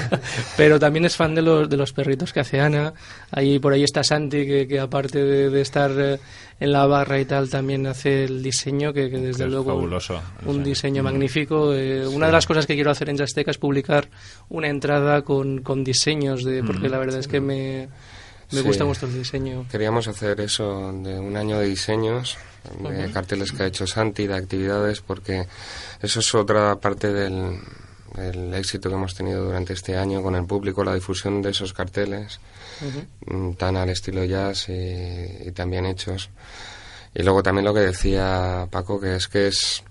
pero 0.56 0.80
también 0.80 1.04
es 1.04 1.16
fan 1.16 1.34
de 1.34 1.42
los, 1.42 1.68
de 1.68 1.76
los 1.76 1.92
perritos 1.92 2.32
que 2.32 2.40
hace 2.40 2.60
Ana. 2.60 2.92
Ahí, 3.30 3.58
por 3.58 3.72
ahí 3.72 3.84
está 3.84 4.02
Santi, 4.02 4.44
que, 4.46 4.66
que 4.66 4.80
aparte 4.80 5.22
de, 5.22 5.60
estar 5.60 5.92
eh, 5.96 6.18
en 6.60 6.72
la 6.72 6.86
barra 6.86 7.18
y 7.20 7.24
tal, 7.24 7.50
también 7.50 7.86
hace 7.86 8.24
el 8.24 8.42
diseño, 8.42 8.92
que, 8.92 9.08
desde 9.08 9.46
luego... 9.46 9.74
Fabuloso. 9.74 10.20
Un 10.46 10.62
diseño 10.62 11.02
magnífico. 11.02 11.74
Eh, 11.74 12.06
una 12.06 12.26
de 12.26 12.32
las 12.32 12.46
cosas 12.46 12.66
que 12.66 12.74
quiero 12.74 12.90
hacer 12.90 13.08
en 13.10 13.16
Jazzteca 13.16 13.50
es 13.50 13.58
publicar 13.58 14.08
una 14.48 14.68
entrada 14.68 15.22
con, 15.22 15.62
con 15.62 15.82
diseños, 15.84 16.44
de 16.44 16.62
porque 16.62 16.88
la 16.88 16.98
verdad 16.98 17.18
es 17.18 17.28
que 17.28 17.40
me 17.40 17.88
Me 18.52 18.60
Sí. 18.60 18.66
gusta 18.66 18.84
vuestro 18.84 19.08
diseño. 19.08 19.66
Queríamos 19.70 20.06
hacer 20.06 20.40
eso 20.40 20.92
de 20.92 21.18
un 21.18 21.36
año 21.36 21.58
de 21.58 21.66
diseños, 21.66 22.36
de 22.78 23.10
carteles 23.10 23.50
que 23.52 23.64
ha 23.64 23.66
hecho 23.66 23.86
Santi, 23.86 24.26
de 24.26 24.34
actividades, 24.34 25.00
porque 25.00 25.46
eso 26.02 26.20
es 26.20 26.34
otra 26.34 26.76
parte 26.76 27.12
del, 27.12 27.58
del 28.14 28.54
éxito 28.54 28.88
que 28.90 28.94
hemos 28.94 29.14
tenido 29.14 29.44
durante 29.44 29.72
este 29.72 29.96
año 29.96 30.22
con 30.22 30.36
el 30.36 30.44
público, 30.44 30.84
la 30.84 30.94
difusión 30.94 31.42
de 31.42 31.50
esos 31.50 31.72
carteles 31.72 32.38
Mm, 33.26 33.52
tan 33.52 33.76
al 33.76 33.90
estilo 33.90 34.24
jazz 34.24 34.68
y, 34.68 35.48
y 35.48 35.52
tan 35.52 35.70
bien 35.70 35.86
hechos. 35.86 36.30
Y 37.14 37.22
luego 37.22 37.42
también 37.42 37.64
lo 37.64 37.74
que 37.74 37.80
decía 37.80 38.66
Paco, 38.70 39.00
que 39.00 39.16
es 39.16 39.28
que 39.28 39.48
es 39.48 39.84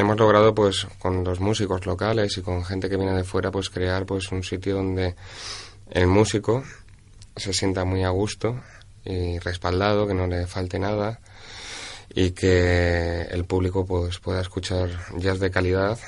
hemos 0.00 0.16
logrado 0.16 0.54
pues 0.54 0.86
con 0.98 1.24
los 1.24 1.40
músicos 1.40 1.86
locales 1.86 2.36
y 2.38 2.42
con 2.42 2.64
gente 2.64 2.88
que 2.88 2.96
viene 2.96 3.14
de 3.14 3.24
fuera 3.24 3.50
pues 3.50 3.68
crear 3.70 4.06
pues 4.06 4.30
un 4.30 4.42
sitio 4.42 4.76
donde 4.76 5.16
el 5.90 6.06
músico 6.06 6.62
se 7.36 7.52
sienta 7.52 7.84
muy 7.84 8.04
a 8.04 8.10
gusto 8.10 8.60
y 9.04 9.38
respaldado, 9.38 10.06
que 10.06 10.14
no 10.14 10.26
le 10.26 10.46
falte 10.46 10.78
nada 10.78 11.20
y 12.14 12.30
que 12.30 13.22
el 13.30 13.44
público 13.44 13.84
pues 13.84 14.18
pueda 14.18 14.40
escuchar 14.40 14.90
jazz 15.16 15.40
de 15.40 15.50
calidad 15.50 15.98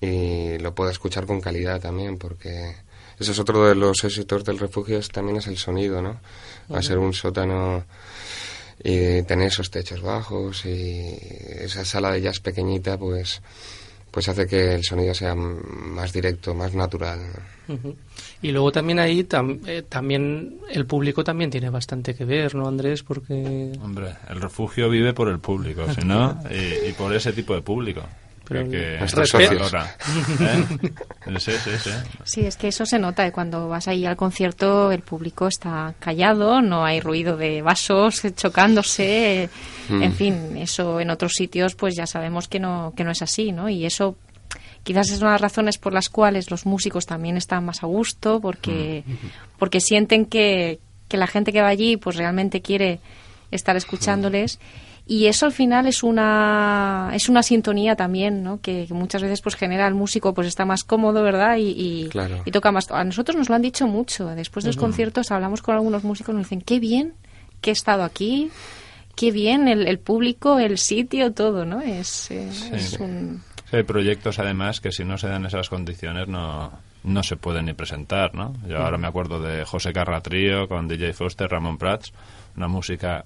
y 0.00 0.58
lo 0.58 0.74
pueda 0.74 0.90
escuchar 0.90 1.26
con 1.26 1.40
calidad 1.40 1.80
también 1.80 2.18
porque 2.18 2.76
ese 3.18 3.32
es 3.32 3.38
otro 3.38 3.66
de 3.68 3.74
los 3.74 4.02
éxitos 4.04 4.44
del 4.44 4.58
refugio 4.58 4.98
es, 4.98 5.08
también 5.08 5.38
es 5.38 5.46
el 5.46 5.56
sonido, 5.58 6.02
¿no? 6.02 6.20
Va 6.72 6.78
a 6.78 6.82
ser 6.82 6.98
un 6.98 7.12
sótano 7.14 7.84
y 8.82 9.22
tener 9.22 9.48
esos 9.48 9.70
techos 9.70 10.02
bajos 10.02 10.64
y 10.66 11.16
esa 11.60 11.84
sala 11.84 12.12
de 12.12 12.20
jazz 12.22 12.40
pequeñita 12.40 12.98
pues 12.98 13.40
pues 14.10 14.28
hace 14.30 14.46
que 14.46 14.74
el 14.74 14.82
sonido 14.82 15.12
sea 15.12 15.34
más 15.34 16.10
directo, 16.12 16.54
más 16.54 16.74
natural. 16.74 17.20
Y 18.40 18.50
luego 18.52 18.72
también 18.72 18.98
ahí 18.98 19.24
tam- 19.24 19.60
eh, 19.66 19.82
también 19.82 20.58
el 20.70 20.86
público 20.86 21.22
también 21.22 21.50
tiene 21.50 21.68
bastante 21.68 22.14
que 22.14 22.24
ver, 22.24 22.54
¿no, 22.54 22.66
Andrés? 22.66 23.02
Porque 23.02 23.72
Hombre, 23.82 24.14
el 24.30 24.40
refugio 24.40 24.88
vive 24.88 25.12
por 25.12 25.28
el 25.28 25.38
público, 25.38 25.84
si 25.92 26.00
no, 26.02 26.40
y, 26.50 26.88
y 26.88 26.92
por 26.92 27.14
ese 27.14 27.32
tipo 27.34 27.54
de 27.54 27.60
público. 27.62 28.02
Pero 28.48 28.70
que, 28.70 29.26
se 29.26 29.48
valora, 29.48 29.96
¿eh? 30.40 30.64
Sí, 31.38 31.52
sí, 31.52 31.70
sí. 31.82 31.90
Sí, 32.22 32.40
es 32.46 32.56
que 32.56 32.68
eso 32.68 32.86
se 32.86 32.98
nota. 32.98 33.26
y 33.26 33.32
Cuando 33.32 33.68
vas 33.68 33.88
ahí 33.88 34.06
al 34.06 34.16
concierto, 34.16 34.92
el 34.92 35.00
público 35.00 35.48
está 35.48 35.94
callado, 35.98 36.62
no 36.62 36.84
hay 36.84 37.00
ruido 37.00 37.36
de 37.36 37.62
vasos 37.62 38.22
chocándose. 38.36 39.50
Mm. 39.88 40.02
En 40.02 40.12
fin, 40.12 40.56
eso 40.56 41.00
en 41.00 41.10
otros 41.10 41.32
sitios, 41.32 41.74
pues 41.74 41.96
ya 41.96 42.06
sabemos 42.06 42.46
que 42.46 42.60
no, 42.60 42.92
que 42.96 43.02
no 43.02 43.10
es 43.10 43.22
así, 43.22 43.50
¿no? 43.50 43.68
Y 43.68 43.84
eso 43.84 44.16
quizás 44.84 45.10
es 45.10 45.18
una 45.20 45.30
de 45.30 45.34
las 45.34 45.40
razones 45.40 45.78
por 45.78 45.92
las 45.92 46.08
cuales 46.08 46.50
los 46.50 46.66
músicos 46.66 47.06
también 47.06 47.36
están 47.36 47.64
más 47.64 47.82
a 47.82 47.86
gusto, 47.86 48.40
porque, 48.40 49.02
porque 49.58 49.80
sienten 49.80 50.24
que, 50.26 50.78
que 51.08 51.16
la 51.16 51.26
gente 51.26 51.52
que 51.52 51.62
va 51.62 51.68
allí, 51.68 51.96
pues 51.96 52.14
realmente 52.14 52.62
quiere 52.62 53.00
estar 53.50 53.76
escuchándoles. 53.76 54.60
Y 55.08 55.26
eso 55.26 55.46
al 55.46 55.52
final 55.52 55.86
es 55.86 56.02
una 56.02 57.10
es 57.14 57.28
una 57.28 57.42
sintonía 57.44 57.94
también, 57.94 58.42
¿no? 58.42 58.60
Que, 58.60 58.86
que 58.88 58.94
muchas 58.94 59.22
veces 59.22 59.40
pues 59.40 59.54
genera 59.54 59.86
al 59.86 59.94
músico 59.94 60.34
pues 60.34 60.48
está 60.48 60.64
más 60.64 60.82
cómodo, 60.82 61.22
¿verdad? 61.22 61.58
Y, 61.58 61.70
y, 61.70 62.08
Claro. 62.08 62.42
y 62.44 62.50
toca 62.50 62.72
más. 62.72 62.90
A 62.90 63.04
nosotros 63.04 63.36
nos 63.36 63.48
lo 63.48 63.54
han 63.54 63.62
dicho 63.62 63.86
mucho. 63.86 64.26
Después 64.34 64.64
de 64.64 64.70
los 64.70 64.76
conciertos 64.76 65.30
hablamos 65.30 65.62
con 65.62 65.74
algunos 65.76 66.02
músicos 66.02 66.32
y 66.34 66.36
nos 66.38 66.46
dicen 66.46 66.60
qué 66.60 66.80
bien 66.80 67.14
que 67.60 67.70
he 67.70 67.72
estado 67.72 68.02
aquí, 68.02 68.50
qué 69.14 69.30
bien 69.30 69.68
el, 69.68 69.86
el 69.86 69.98
público, 70.00 70.58
el 70.58 70.76
sitio, 70.76 71.32
todo, 71.32 71.64
¿no? 71.64 71.80
Es, 71.80 72.30
eh, 72.32 72.48
es 72.72 72.94
un 72.98 73.42
Sí, 73.70 73.76
hay 73.76 73.82
proyectos 73.82 74.38
además 74.38 74.80
que 74.80 74.92
si 74.92 75.04
no 75.04 75.18
se 75.18 75.26
dan 75.28 75.44
esas 75.46 75.68
condiciones 75.68 76.28
no, 76.28 76.70
no 77.02 77.22
se 77.24 77.36
pueden 77.36 77.66
ni 77.66 77.72
presentar, 77.74 78.32
¿no? 78.34 78.54
Yo 78.68 78.78
ahora 78.78 78.96
me 78.96 79.06
acuerdo 79.08 79.40
de 79.40 79.64
José 79.64 79.92
Carra 79.92 80.20
Trío 80.20 80.68
con 80.68 80.86
DJ 80.86 81.12
Foster, 81.14 81.48
Ramón 81.50 81.76
Prats, 81.78 82.12
una 82.56 82.68
música 82.68 83.24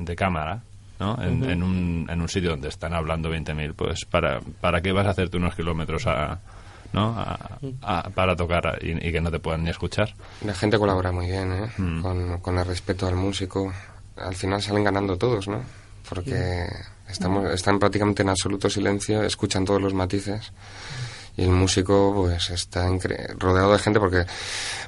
de 0.00 0.14
cámara, 0.16 0.62
¿no? 1.02 1.22
En, 1.22 1.42
en 1.50 1.62
un, 1.62 2.06
en 2.08 2.20
un 2.20 2.28
sitio 2.28 2.50
donde 2.50 2.68
están 2.68 2.94
hablando 2.94 3.28
20.000, 3.30 3.74
pues 3.74 4.04
¿para, 4.04 4.40
¿para 4.60 4.80
qué 4.80 4.92
vas 4.92 5.06
a 5.06 5.10
hacerte 5.10 5.36
unos 5.36 5.54
kilómetros 5.56 6.06
a, 6.06 6.38
¿no? 6.92 7.14
a- 7.18 7.58
a- 7.82 8.10
para 8.10 8.36
tocar 8.36 8.78
y, 8.82 8.92
y 9.08 9.10
que 9.12 9.20
no 9.20 9.30
te 9.30 9.40
puedan 9.40 9.64
ni 9.64 9.70
escuchar? 9.70 10.14
La 10.44 10.54
gente 10.54 10.78
colabora 10.78 11.10
muy 11.10 11.26
bien, 11.26 11.52
¿eh? 11.52 11.70
Mm. 11.76 12.02
con, 12.02 12.38
con 12.40 12.58
el 12.58 12.64
respeto 12.66 13.06
al 13.08 13.16
músico. 13.16 13.72
Al 14.16 14.34
final 14.36 14.62
salen 14.62 14.84
ganando 14.84 15.16
todos, 15.16 15.48
¿no? 15.48 15.60
Porque 16.08 16.66
estamos, 17.08 17.50
están 17.52 17.78
prácticamente 17.78 18.22
en 18.22 18.28
absoluto 18.28 18.68
silencio, 18.70 19.22
escuchan 19.22 19.64
todos 19.64 19.80
los 19.82 19.94
matices 19.94 20.52
y 21.36 21.42
el 21.44 21.50
músico 21.50 22.12
pues 22.14 22.50
está 22.50 22.86
incre- 22.90 23.34
rodeado 23.38 23.72
de 23.72 23.78
gente 23.78 23.98
porque 23.98 24.26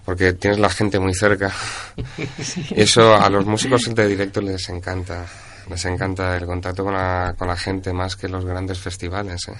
porque 0.05 0.35
tienes 0.35 0.59
la 0.61 0.68
gente 0.68 0.98
muy 0.98 1.14
cerca. 1.14 1.50
Y 2.77 2.83
eso 2.83 3.14
a 3.14 3.31
los 3.31 3.46
músicos 3.46 3.92
de 3.94 4.07
directo 4.07 4.40
les 4.42 4.68
encanta. 4.68 5.24
Les 5.68 5.85
encanta 5.85 6.37
el 6.37 6.46
contacto 6.46 6.85
con 6.85 6.94
la, 6.94 7.35
con 7.38 7.48
la 7.48 7.57
gente 7.57 7.92
más 7.92 8.16
que 8.16 8.29
los 8.29 8.44
grandes 8.44 8.79
festivales, 8.79 9.48
¿eh? 9.48 9.55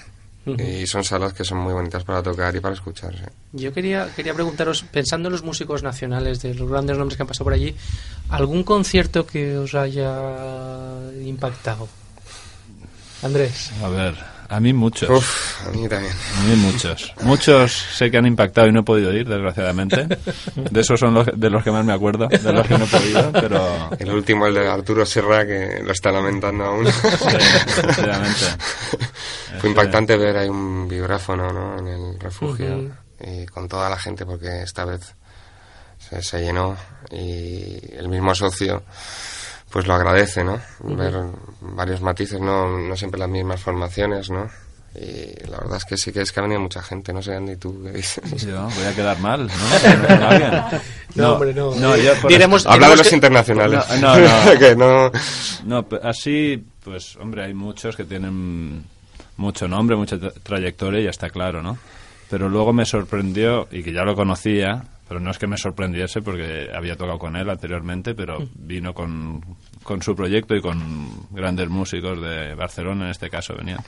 Y 0.47 0.87
son 0.87 1.03
salas 1.05 1.33
que 1.33 1.43
son 1.43 1.57
muy 1.57 1.73
bonitas 1.73 2.05
para 2.05 2.23
tocar 2.23 2.55
y 2.55 2.61
para 2.61 2.75
escucharse. 2.75 3.25
yo 3.53 3.73
quería, 3.73 4.11
quería 4.14 4.35
preguntaros, 4.35 4.83
pensando 4.83 5.29
en 5.29 5.33
los 5.33 5.43
músicos 5.43 5.83
nacionales, 5.83 6.43
de 6.43 6.55
los 6.55 6.69
grandes 6.69 6.99
nombres 6.99 7.17
que 7.17 7.23
han 7.23 7.27
pasado 7.27 7.45
por 7.45 7.55
allí, 7.55 7.75
¿algún 8.29 8.62
concierto 8.62 9.27
que 9.27 9.57
os 9.57 9.75
haya 9.75 10.12
impactado? 11.25 11.88
Andrés. 13.23 13.71
A 13.83 13.88
ver, 13.88 14.14
a 14.55 14.61
mí 14.61 14.73
muchos. 14.73 15.11
Uf, 15.11 15.67
a 15.67 15.71
mí 15.71 15.88
también. 15.88 16.12
A 16.12 16.43
mí 16.43 16.55
muchos. 16.57 17.12
Muchos 17.23 17.73
sé 17.73 18.09
que 18.11 18.19
han 18.19 18.27
impactado 18.27 18.69
y 18.69 18.73
no 18.73 18.81
he 18.81 18.85
podido 18.85 19.12
ir, 19.12 19.29
desgraciadamente. 19.29 20.07
De 20.55 20.81
esos 20.81 21.01
son 21.01 21.12
los, 21.14 21.27
de 21.35 21.51
los 21.51 21.64
que 21.64 21.73
más 21.73 21.85
me 21.85 21.93
acuerdo, 21.93 22.29
de 22.29 22.53
los 22.53 22.67
que 22.67 22.79
no 22.79 22.85
he 22.85 22.88
podido, 22.88 23.33
pero... 23.33 23.90
El 23.99 24.11
último, 24.11 24.47
el 24.47 24.55
de 24.55 24.69
Arturo 24.69 25.05
Serra, 25.05 25.45
que 25.45 25.81
lo 25.83 25.90
está 25.93 26.12
lamentando 26.12 26.64
aún. 26.64 26.87
Sí. 26.87 26.93
Fue 29.59 29.71
impactante 29.71 30.17
ver 30.17 30.37
ahí 30.37 30.49
un 30.49 30.87
vibráfono 30.87 31.53
¿no? 31.53 31.77
en 31.79 31.88
el 31.88 32.21
refugio 32.21 32.93
y 33.21 33.47
con 33.47 33.67
toda 33.69 33.88
la 33.88 33.99
gente 33.99 34.27
porque 34.27 34.62
esta 34.62 34.85
vez 34.85 35.14
se, 35.99 36.23
se 36.23 36.40
llenó 36.40 36.77
y 37.11 37.97
el 37.97 38.09
mismo 38.09 38.35
socio 38.35 38.83
pues 39.75 39.89
lo 39.89 39.95
agradece, 39.95 40.45
¿no? 40.45 40.61
Ver 40.85 41.13
varios 41.61 42.01
matices, 42.01 42.41
no, 42.41 42.79
no 42.79 42.95
siempre 42.97 43.19
las 43.19 43.29
mismas 43.29 43.61
formaciones, 43.61 44.31
¿no? 44.31 44.49
Y 44.95 45.35
la 45.51 45.59
verdad 45.59 45.79
es 45.79 45.85
que 45.85 45.97
sí 45.97 46.13
que 46.13 46.21
es 46.21 46.31
que 46.31 46.39
ha 46.39 46.45
venido 46.45 46.61
mucha 46.61 46.81
gente, 46.81 47.13
no 47.13 47.21
sé 47.21 47.41
ni 47.41 47.57
tú 47.57 47.83
qué 47.83 47.91
dices. 47.91 48.47
Yo 48.47 48.63
voy 48.69 48.85
a 48.85 48.95
quedar 48.95 49.19
mal, 49.19 49.49
¿no? 49.49 49.53
No, 51.17 51.33
hombre, 51.35 51.53
no. 51.55 51.75
yo 51.97 52.15
por- 52.23 52.31
Diremos- 52.31 52.65
Habla 52.67 52.91
de 52.91 52.97
los 52.99 53.09
que- 53.09 53.15
internacionales. 53.17 53.81
No, 54.01 54.17
no, 54.17 54.29
no. 54.53 54.59
que 54.61 54.77
no... 54.77 55.11
No, 55.65 55.87
así, 56.05 56.65
pues, 56.85 57.17
hombre, 57.17 57.45
hay 57.47 57.55
muchos 57.55 57.97
que 57.97 58.05
tienen 58.05 58.85
mucho 59.37 59.67
nombre, 59.67 59.97
mucha 59.97 60.17
tra- 60.17 60.33
trayectoria, 60.43 61.01
y 61.01 61.05
ya 61.05 61.11
está 61.11 61.29
claro, 61.31 61.61
¿no? 61.63 61.77
Pero 62.31 62.49
luego 62.49 62.73
me 62.73 62.85
sorprendió, 62.87 63.67
y 63.73 63.83
que 63.83 63.93
ya 63.93 64.03
lo 64.05 64.15
conocía, 64.15 64.85
pero 65.09 65.19
no 65.21 65.31
es 65.33 65.39
que 65.39 65.47
me 65.47 65.57
sorprendiese 65.59 66.23
porque 66.23 66.69
había 66.75 66.97
tocado 66.97 67.19
con 67.19 67.37
él 67.37 67.49
anteriormente, 67.51 68.15
pero 68.15 68.39
vino 68.55 68.95
con, 68.95 69.41
con 69.85 70.03
su 70.03 70.16
proyecto 70.16 70.57
y 70.57 70.61
con 70.61 71.29
grandes 71.31 71.68
músicos 71.68 72.20
de 72.20 72.55
Barcelona, 72.57 73.05
en 73.05 73.11
este 73.12 73.31
caso, 73.31 73.55
venían. 73.57 73.79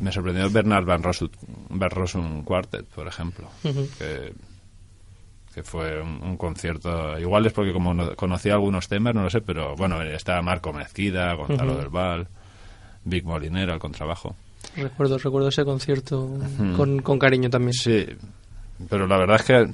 Me 0.00 0.10
sorprendió 0.10 0.50
Bernard 0.50 0.84
Van 0.86 1.02
Rossum, 1.02 1.28
Van 1.68 1.90
Rossum 1.90 2.42
Quartet, 2.42 2.86
por 2.86 3.06
ejemplo, 3.06 3.48
que, 3.62 4.32
que 5.54 5.62
fue 5.62 6.00
un, 6.00 6.22
un 6.22 6.36
concierto. 6.38 7.18
Igual 7.18 7.44
es 7.46 7.52
porque 7.52 7.72
como 7.72 7.92
no- 7.92 8.16
conocía 8.16 8.54
algunos 8.54 8.88
temas, 8.88 9.14
no 9.14 9.22
lo 9.24 9.30
sé, 9.30 9.42
pero 9.42 9.76
bueno, 9.76 10.00
estaba 10.02 10.40
Marco 10.40 10.72
Mezquida, 10.72 11.34
Gonzalo 11.34 11.76
del 11.76 11.90
Val, 11.90 12.28
Vic 13.04 13.24
Molinero 13.24 13.74
al 13.74 13.78
contrabajo. 13.78 14.34
Recuerdo, 14.76 15.18
recuerdo 15.18 15.48
ese 15.48 15.64
concierto 15.64 16.30
con, 16.76 17.00
con 17.00 17.18
cariño 17.18 17.50
también. 17.50 17.72
Sí, 17.74 18.06
pero 18.88 19.06
la 19.06 19.16
verdad 19.18 19.36
es 19.40 19.42
que 19.44 19.70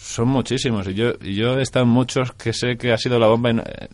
son 0.00 0.28
muchísimos 0.28 0.88
y 0.88 0.94
yo 0.94 1.12
y 1.22 1.36
yo 1.36 1.58
he 1.58 1.62
estado 1.62 1.84
en 1.84 1.90
muchos 1.92 2.32
que 2.32 2.52
sé 2.52 2.76
que 2.76 2.92
ha 2.92 2.98
sido 2.98 3.18
la 3.20 3.28
bomba 3.28 3.50
y 3.50 3.54
no- 3.54 3.62
eh, 3.64 3.88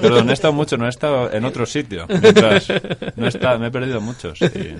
perdón 0.00 0.28
he 0.30 0.32
estado 0.32 0.52
mucho 0.52 0.76
no 0.76 0.86
he 0.86 0.88
estado 0.88 1.32
en 1.32 1.44
otro 1.44 1.64
sitio 1.64 2.06
mientras 2.08 2.68
no 3.16 3.24
he 3.26 3.28
estado, 3.28 3.58
me 3.60 3.68
he 3.68 3.70
perdido 3.70 4.00
muchos 4.00 4.40
y- 4.42 4.74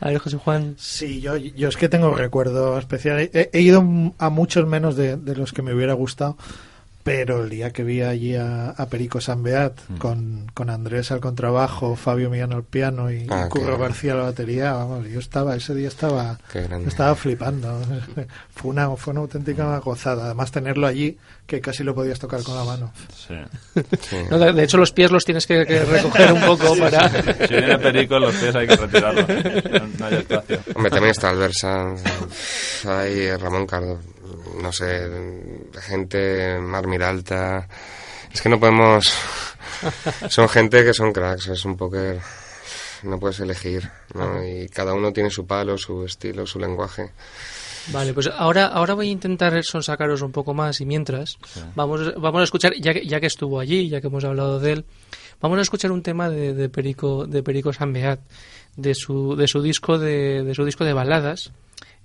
A 0.00 0.08
ver, 0.08 0.18
José 0.18 0.36
Juan. 0.38 0.74
Sí, 0.78 1.20
yo, 1.20 1.36
yo 1.36 1.68
es 1.68 1.76
que 1.76 1.88
tengo 1.88 2.12
recuerdo 2.14 2.76
especial. 2.78 3.30
He, 3.32 3.50
he 3.52 3.60
ido 3.60 3.84
a 4.18 4.30
muchos 4.30 4.66
menos 4.66 4.96
de, 4.96 5.16
de 5.16 5.36
los 5.36 5.52
que 5.52 5.62
me 5.62 5.72
hubiera 5.72 5.92
gustado, 5.94 6.36
pero 7.06 7.44
el 7.44 7.50
día 7.50 7.70
que 7.70 7.84
vi 7.84 8.02
allí 8.02 8.34
a, 8.34 8.70
a 8.70 8.86
Perico 8.88 9.20
Sanbeat 9.20 9.78
con, 9.98 10.50
con 10.54 10.70
Andrés 10.70 11.12
al 11.12 11.20
contrabajo, 11.20 11.94
Fabio 11.94 12.30
Millán 12.30 12.52
al 12.52 12.64
piano 12.64 13.12
y 13.12 13.28
Ah, 13.30 13.46
Curro 13.48 13.76
qué- 13.76 13.82
García 13.82 14.12
a 14.14 14.16
la 14.16 14.22
batería, 14.24 14.72
vamos, 14.72 15.06
yo 15.08 15.20
estaba, 15.20 15.54
ese 15.54 15.72
día 15.76 15.86
estaba, 15.86 16.38
estaba 16.84 17.14
flipando. 17.14 17.80
Fue 18.56 18.70
una, 18.70 18.90
fue 18.96 19.12
una 19.12 19.20
auténtica 19.20 19.78
gozada. 19.78 20.24
Además, 20.24 20.50
tenerlo 20.50 20.86
allí, 20.86 21.16
que 21.46 21.60
casi 21.60 21.84
lo 21.84 21.94
podías 21.94 22.18
tocar 22.18 22.42
con 22.42 22.56
la 22.56 22.64
mano. 22.64 22.92
sí. 23.14 23.34
Sí. 24.00 24.16
No, 24.30 24.38
de, 24.40 24.52
de 24.52 24.64
hecho, 24.64 24.76
los 24.78 24.90
pies 24.90 25.12
los 25.12 25.24
tienes 25.24 25.46
que, 25.46 25.64
que 25.64 25.84
recoger 25.84 26.32
un 26.32 26.40
poco 26.40 26.74
para... 26.78 27.08
si 27.46 27.54
viene 27.54 27.78
Perico 27.78 28.18
los 28.18 28.34
pies 28.34 28.54
hay 28.56 28.66
que 28.66 28.74
retirarlos 28.76 29.28
no, 29.28 29.86
no 29.98 30.06
hay 30.06 30.14
espacio 30.14 30.58
Hombre, 30.74 30.90
también 30.90 31.10
está 31.12 31.28
Albert 31.30 31.52
Sanz, 31.52 32.02
hay 32.84 33.30
Ramón 33.36 33.66
Cardo, 33.66 34.00
no 34.60 34.72
sé, 34.72 35.08
gente, 35.80 36.58
Mar 36.58 36.86
Miralta, 36.86 37.68
Es 38.32 38.40
que 38.40 38.48
no 38.48 38.60
podemos... 38.60 39.12
son 40.28 40.48
gente 40.48 40.84
que 40.84 40.92
son 40.94 41.12
cracks, 41.12 41.48
es 41.48 41.64
un 41.64 41.76
póker... 41.76 42.20
No 43.02 43.20
puedes 43.20 43.38
elegir, 43.40 43.88
¿no? 44.14 44.42
Y 44.42 44.68
cada 44.68 44.94
uno 44.94 45.12
tiene 45.12 45.30
su 45.30 45.46
palo, 45.46 45.76
su 45.76 46.04
estilo, 46.04 46.46
su 46.46 46.58
lenguaje. 46.58 47.12
Vale, 47.92 48.14
pues 48.14 48.26
ahora, 48.26 48.66
ahora 48.66 48.94
voy 48.94 49.08
a 49.08 49.12
intentar 49.12 49.62
sonsacaros 49.62 50.22
un 50.22 50.32
poco 50.32 50.54
más 50.54 50.80
y 50.80 50.86
mientras 50.86 51.38
vamos, 51.74 52.14
vamos 52.16 52.40
a 52.40 52.44
escuchar, 52.44 52.74
ya 52.80 52.92
que, 52.94 53.06
ya 53.06 53.20
que 53.20 53.26
estuvo 53.26 53.60
allí, 53.60 53.88
ya 53.88 54.00
que 54.00 54.08
hemos 54.08 54.24
hablado 54.24 54.58
de 54.58 54.72
él, 54.72 54.84
vamos 55.40 55.58
a 55.58 55.62
escuchar 55.62 55.92
un 55.92 56.02
tema 56.02 56.28
de, 56.28 56.52
de 56.52 56.68
Perico 56.68 57.26
de 57.26 57.42
Perico 57.42 57.72
Sambeat, 57.72 58.20
de 58.76 58.94
su, 58.94 59.36
de 59.36 59.46
su 59.46 59.62
disco 59.62 59.98
de, 59.98 60.42
de 60.42 60.54
su 60.54 60.64
disco 60.64 60.84
de 60.84 60.94
baladas, 60.94 61.52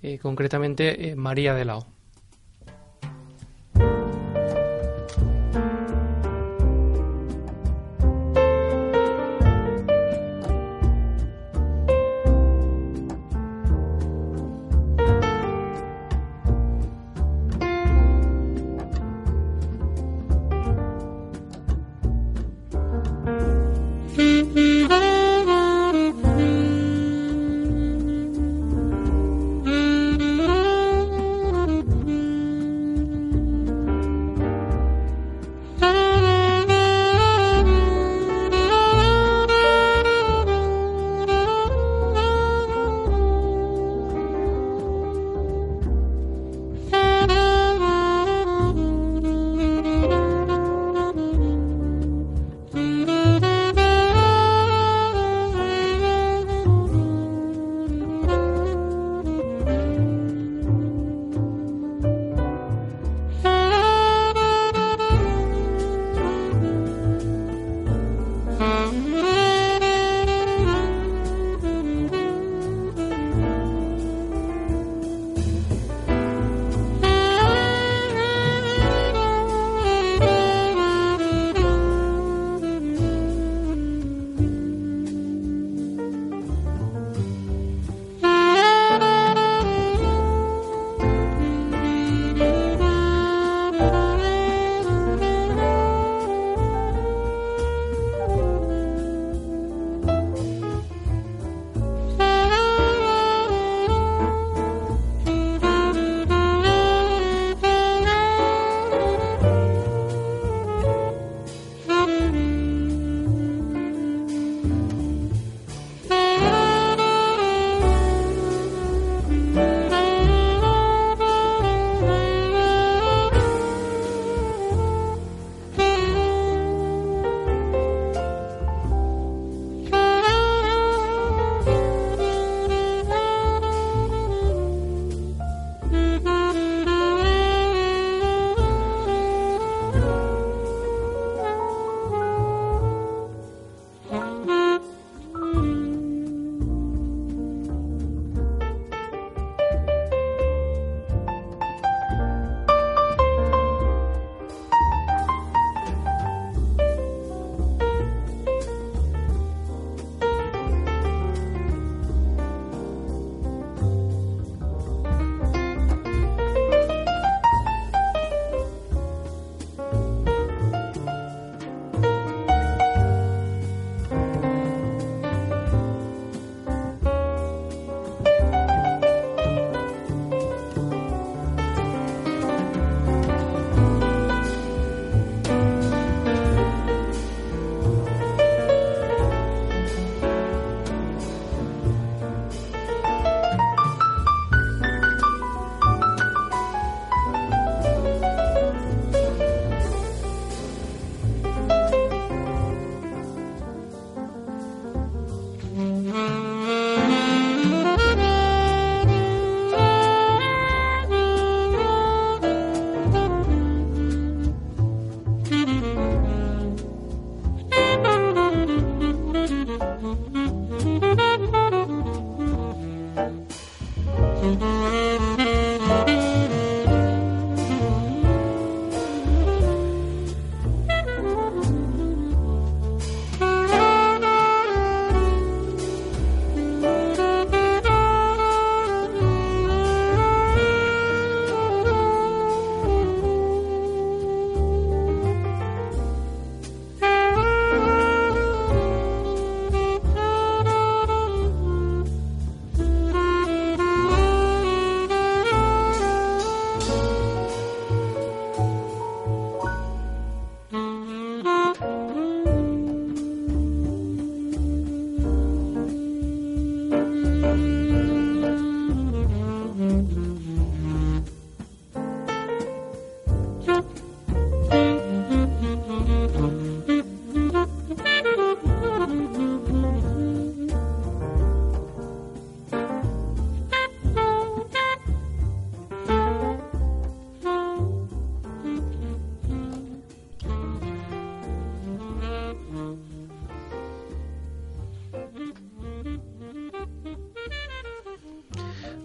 eh, 0.03 0.19
concretamente 0.19 1.09
eh, 1.09 1.15
María 1.15 1.55
de 1.55 1.65
Lao. 1.65 1.87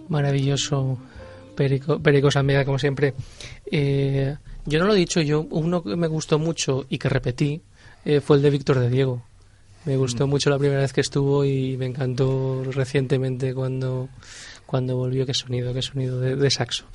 Maravilloso, 0.09 0.97
Perico, 1.55 1.99
Perico 1.99 2.31
Samega, 2.31 2.65
como 2.65 2.79
siempre. 2.79 3.13
Eh, 3.71 4.35
yo 4.65 4.79
no 4.79 4.85
lo 4.85 4.93
he 4.93 4.97
dicho, 4.97 5.21
yo 5.21 5.47
uno 5.49 5.83
que 5.83 5.95
me 5.95 6.07
gustó 6.07 6.39
mucho 6.39 6.85
y 6.89 6.97
que 6.97 7.09
repetí 7.09 7.61
eh, 8.05 8.21
fue 8.21 8.37
el 8.37 8.43
de 8.43 8.49
Víctor 8.49 8.79
de 8.79 8.89
Diego. 8.89 9.23
Me 9.85 9.95
gustó 9.95 10.27
mucho 10.27 10.49
la 10.49 10.59
primera 10.59 10.81
vez 10.81 10.91
que 10.91 10.99
estuvo 10.99 11.45
y 11.45 11.77
me 11.77 11.85
encantó 11.85 12.61
recientemente 12.71 13.53
cuando, 13.53 14.09
cuando 14.67 14.95
volvió. 14.95 15.25
Qué 15.25 15.33
sonido, 15.33 15.73
qué 15.73 15.81
sonido 15.81 16.19
de, 16.19 16.35
de 16.35 16.51
saxo. 16.51 16.85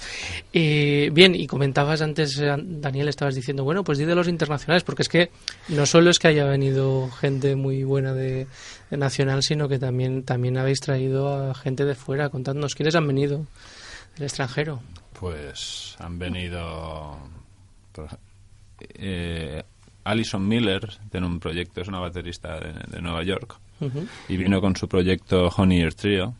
Eh, 0.52 1.10
bien, 1.12 1.34
y 1.34 1.48
comentabas 1.48 2.00
antes, 2.02 2.38
eh, 2.38 2.54
Daniel, 2.56 3.08
estabas 3.08 3.34
diciendo, 3.34 3.64
bueno, 3.64 3.82
pues 3.82 3.98
di 3.98 4.04
de 4.04 4.14
los 4.14 4.28
internacionales, 4.28 4.84
porque 4.84 5.02
es 5.02 5.08
que 5.08 5.30
no 5.68 5.84
solo 5.86 6.10
es 6.10 6.20
que 6.20 6.28
haya 6.28 6.44
venido 6.44 7.10
gente 7.10 7.56
muy 7.56 7.82
buena 7.82 8.14
de, 8.14 8.46
de 8.90 8.96
nacional, 8.96 9.42
sino 9.42 9.68
que 9.68 9.80
también, 9.80 10.22
también 10.22 10.56
habéis 10.56 10.78
traído 10.78 11.50
a 11.50 11.54
gente 11.54 11.84
de 11.84 11.96
fuera. 11.96 12.28
Contadnos, 12.28 12.76
¿quiénes 12.76 12.94
han 12.94 13.08
venido 13.08 13.46
del 14.14 14.24
extranjero? 14.24 14.80
Pues 15.18 15.96
han 15.98 16.18
venido 16.18 17.18
eh, 18.94 19.62
Alison 20.04 20.46
Miller 20.46 20.88
tiene 21.10 21.26
un 21.26 21.38
proyecto, 21.40 21.80
es 21.80 21.88
una 21.88 22.00
baterista 22.00 22.58
de, 22.58 22.72
de 22.88 23.00
Nueva 23.00 23.22
York 23.22 23.58
y 24.28 24.36
vino 24.36 24.60
con 24.60 24.76
su 24.76 24.86
proyecto 24.86 25.48
Honey 25.48 25.80
Ear 25.80 25.94
Trio, 25.94 26.34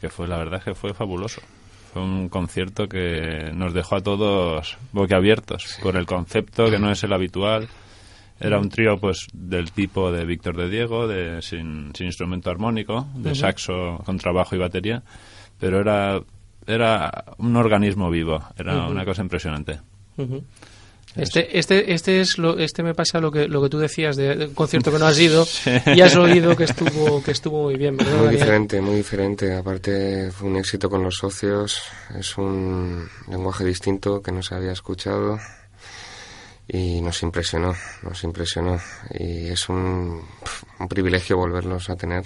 que 0.00 0.08
fue 0.08 0.28
la 0.28 0.38
verdad 0.38 0.62
que 0.62 0.74
fue 0.74 0.94
fabuloso. 0.94 1.40
Fue 1.92 2.02
un 2.02 2.28
concierto 2.28 2.88
que 2.88 3.50
nos 3.54 3.72
dejó 3.72 3.96
a 3.96 4.00
todos 4.02 4.76
boquiabiertos 4.92 5.78
por 5.82 5.96
el 5.96 6.06
concepto 6.06 6.70
que 6.70 6.78
no 6.78 6.90
es 6.90 7.02
el 7.04 7.12
habitual. 7.12 7.68
Era 8.38 8.58
un 8.58 8.68
trío 8.68 8.98
pues 8.98 9.28
del 9.32 9.72
tipo 9.72 10.12
de 10.12 10.26
Víctor 10.26 10.56
de 10.58 10.68
Diego, 10.68 11.08
de 11.08 11.40
sin, 11.40 11.92
sin 11.94 12.06
instrumento 12.06 12.50
armónico, 12.50 13.06
de 13.14 13.34
saxo, 13.34 14.02
contrabajo 14.04 14.54
y 14.54 14.58
batería, 14.58 15.02
pero 15.58 15.80
era 15.80 16.20
era 16.66 17.24
un 17.38 17.56
organismo 17.56 18.10
vivo, 18.10 18.42
era 18.56 18.86
una 18.88 19.04
cosa 19.04 19.22
impresionante. 19.22 19.80
Este, 21.16 21.58
este, 21.58 21.94
este 21.94 22.20
es 22.20 22.36
lo, 22.38 22.58
este 22.58 22.82
me 22.82 22.94
pasa 22.94 23.20
lo 23.20 23.32
que, 23.32 23.48
lo 23.48 23.62
que 23.62 23.68
tú 23.70 23.78
decías 23.78 24.16
de, 24.16 24.36
de 24.36 24.46
un 24.46 24.54
concierto 24.54 24.92
que 24.92 24.98
no 24.98 25.06
has 25.06 25.18
ido 25.18 25.46
y 25.86 26.00
has 26.00 26.14
oído 26.16 26.54
que 26.56 26.64
estuvo, 26.64 27.22
que 27.22 27.30
estuvo 27.30 27.64
muy 27.64 27.76
bien, 27.76 27.96
¿verdad? 27.96 28.12
Muy 28.12 28.24
Daniel? 28.26 28.40
diferente, 28.40 28.80
muy 28.80 28.96
diferente. 28.96 29.54
Aparte 29.54 30.30
fue 30.30 30.48
un 30.48 30.56
éxito 30.56 30.90
con 30.90 31.02
los 31.02 31.16
socios. 31.16 31.80
Es 32.18 32.36
un 32.36 33.08
lenguaje 33.28 33.64
distinto 33.64 34.20
que 34.22 34.32
no 34.32 34.42
se 34.42 34.54
había 34.54 34.72
escuchado 34.72 35.38
y 36.68 37.00
nos 37.00 37.22
impresionó, 37.22 37.74
nos 38.02 38.22
impresionó. 38.24 38.78
Y 39.18 39.48
es 39.48 39.68
un, 39.68 40.22
un 40.78 40.88
privilegio 40.88 41.36
volverlos 41.36 41.88
a 41.90 41.96
tener. 41.96 42.24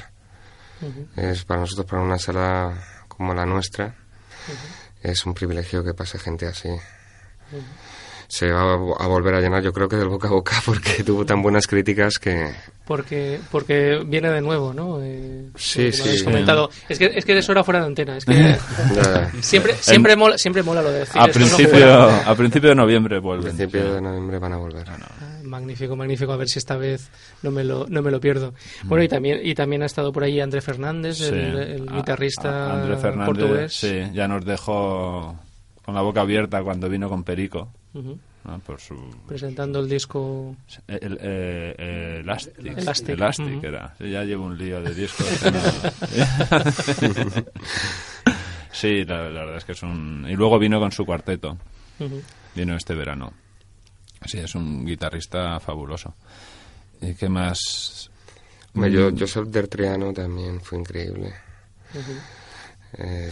Es 1.15 1.45
para 1.45 1.61
nosotros, 1.61 1.87
para 1.87 2.03
una 2.03 2.19
sala 2.19 2.83
como 3.07 3.35
la 3.35 3.45
nuestra, 3.45 3.95
es 5.03 5.27
un 5.27 5.35
privilegio 5.35 5.85
que 5.85 5.93
pase 5.93 6.19
gente 6.19 6.47
así. 6.47 6.71
Se 8.33 8.49
va 8.53 8.75
a 8.75 8.77
vo- 8.77 8.97
a 8.97 9.09
volver 9.09 9.35
a 9.35 9.41
llenar, 9.41 9.61
yo 9.61 9.73
creo 9.73 9.89
que 9.89 9.97
del 9.97 10.07
boca 10.09 10.29
a 10.29 10.31
boca, 10.31 10.55
porque 10.65 11.03
tuvo 11.03 11.27
tan 11.27 11.43
buenas 11.43 11.67
críticas 11.67 12.19
que, 12.21 12.49
Porque, 12.87 13.41
porque 13.51 14.01
viene 14.07 14.31
de 14.31 14.41
nuevo, 14.41 14.73
¿no? 14.73 15.01
Eh, 15.03 15.49
Sí, 15.57 15.87
lo 15.87 15.93
sí. 15.93 16.25
comentado. 16.25 16.71
Es 16.89 16.97
que, 16.99 17.07
es 17.13 17.25
que 17.25 17.37
eso 17.37 17.51
era 17.51 17.65
fuera 17.65 17.81
de 17.81 17.87
antena. 17.87 18.17
Es 18.17 18.25
que 18.25 18.33
siempre, 19.41 19.75
siempre, 19.75 20.15
mola, 20.15 20.39
siempre 20.39 20.63
mola 20.63 20.81
lo 20.81 20.93
de 20.93 21.01
decir 21.01 21.21
A 21.21 21.27
principio, 21.27 22.03
a 22.05 22.35
principio 22.37 22.69
de 22.71 22.75
noviembre 22.77 23.17
a 23.17 23.21
vuelven. 23.21 23.57
principio 23.57 23.95
de 23.95 24.01
noviembre 24.01 24.39
van 24.39 24.53
a 24.53 24.57
volver. 24.59 24.89
Ah, 24.89 25.41
Magnífico, 25.43 25.97
magnífico. 25.97 26.33
A 26.33 26.37
ver 26.37 26.49
si 26.49 26.61
esta 26.61 26.77
vez 26.77 27.11
no 27.43 27.51
me 27.51 27.65
lo, 27.65 27.87
no 27.89 28.01
me 28.03 28.13
lo 28.13 28.21
pierdo. 28.21 28.55
Bueno, 28.85 29.03
y 29.03 29.09
también, 29.09 29.41
y 29.43 29.55
también 29.55 29.83
ha 29.83 29.87
estado 29.87 30.13
por 30.13 30.23
ahí 30.23 30.39
André 30.41 30.61
Fernández, 30.61 31.19
Sí. 31.19 31.25
el, 31.25 31.59
el 31.59 31.89
A- 31.89 31.97
guitarrista 31.97 32.49
a- 32.71 32.81
Andrés 32.81 33.01
Fernández, 33.01 33.27
portugués. 33.27 33.73
sí, 33.75 34.03
ya 34.13 34.29
nos 34.29 34.45
dejó 34.45 35.37
con 35.85 35.95
la 35.97 36.03
boca 36.03 36.21
abierta 36.21 36.63
cuando 36.63 36.89
vino 36.89 37.09
con 37.09 37.25
Perico. 37.25 37.73
Ujú. 37.95 38.19
¿no? 38.45 38.59
Por 38.61 38.81
su 38.81 38.95
Presentando 39.27 39.81
el 39.81 39.89
disco. 39.89 40.57
el, 40.87 41.19
eh, 41.21 41.75
eh, 41.79 42.17
Elastic, 42.21 42.59
Elastic. 42.65 43.09
Elastic 43.11 43.57
Ujú. 43.59 43.67
era. 43.67 43.95
Sí, 43.99 44.11
ya 44.11 44.23
llevo 44.25 44.45
un 44.47 44.57
lío 44.57 44.81
de 44.81 44.95
discos. 44.95 45.27
sí, 48.73 49.05
la, 49.05 49.29
la 49.31 49.41
verdad 49.41 49.57
es 49.59 49.65
que 49.65 49.73
es 49.73 49.83
un... 49.83 50.27
Y 50.29 50.35
luego 50.37 50.59
vino 50.59 50.79
con 50.81 50.93
su 50.93 51.05
cuarteto. 51.05 51.57
Ujú. 51.99 52.23
Vino 52.55 52.77
este 52.77 52.95
verano. 52.95 53.33
Sí, 54.25 54.39
es 54.39 54.55
un 54.55 54.85
guitarrista 54.85 55.59
fabuloso. 55.61 56.15
¿Y 57.01 57.15
qué 57.15 57.29
más? 57.29 58.11
Hombre, 58.75 58.93
yo, 58.93 59.11
Mm, 59.11 59.19
Joseph 59.19 59.49
Dertriano 59.49 60.13
también 60.13 60.61
fue 60.61 60.79
increíble. 60.79 61.33
Eh, 62.99 63.31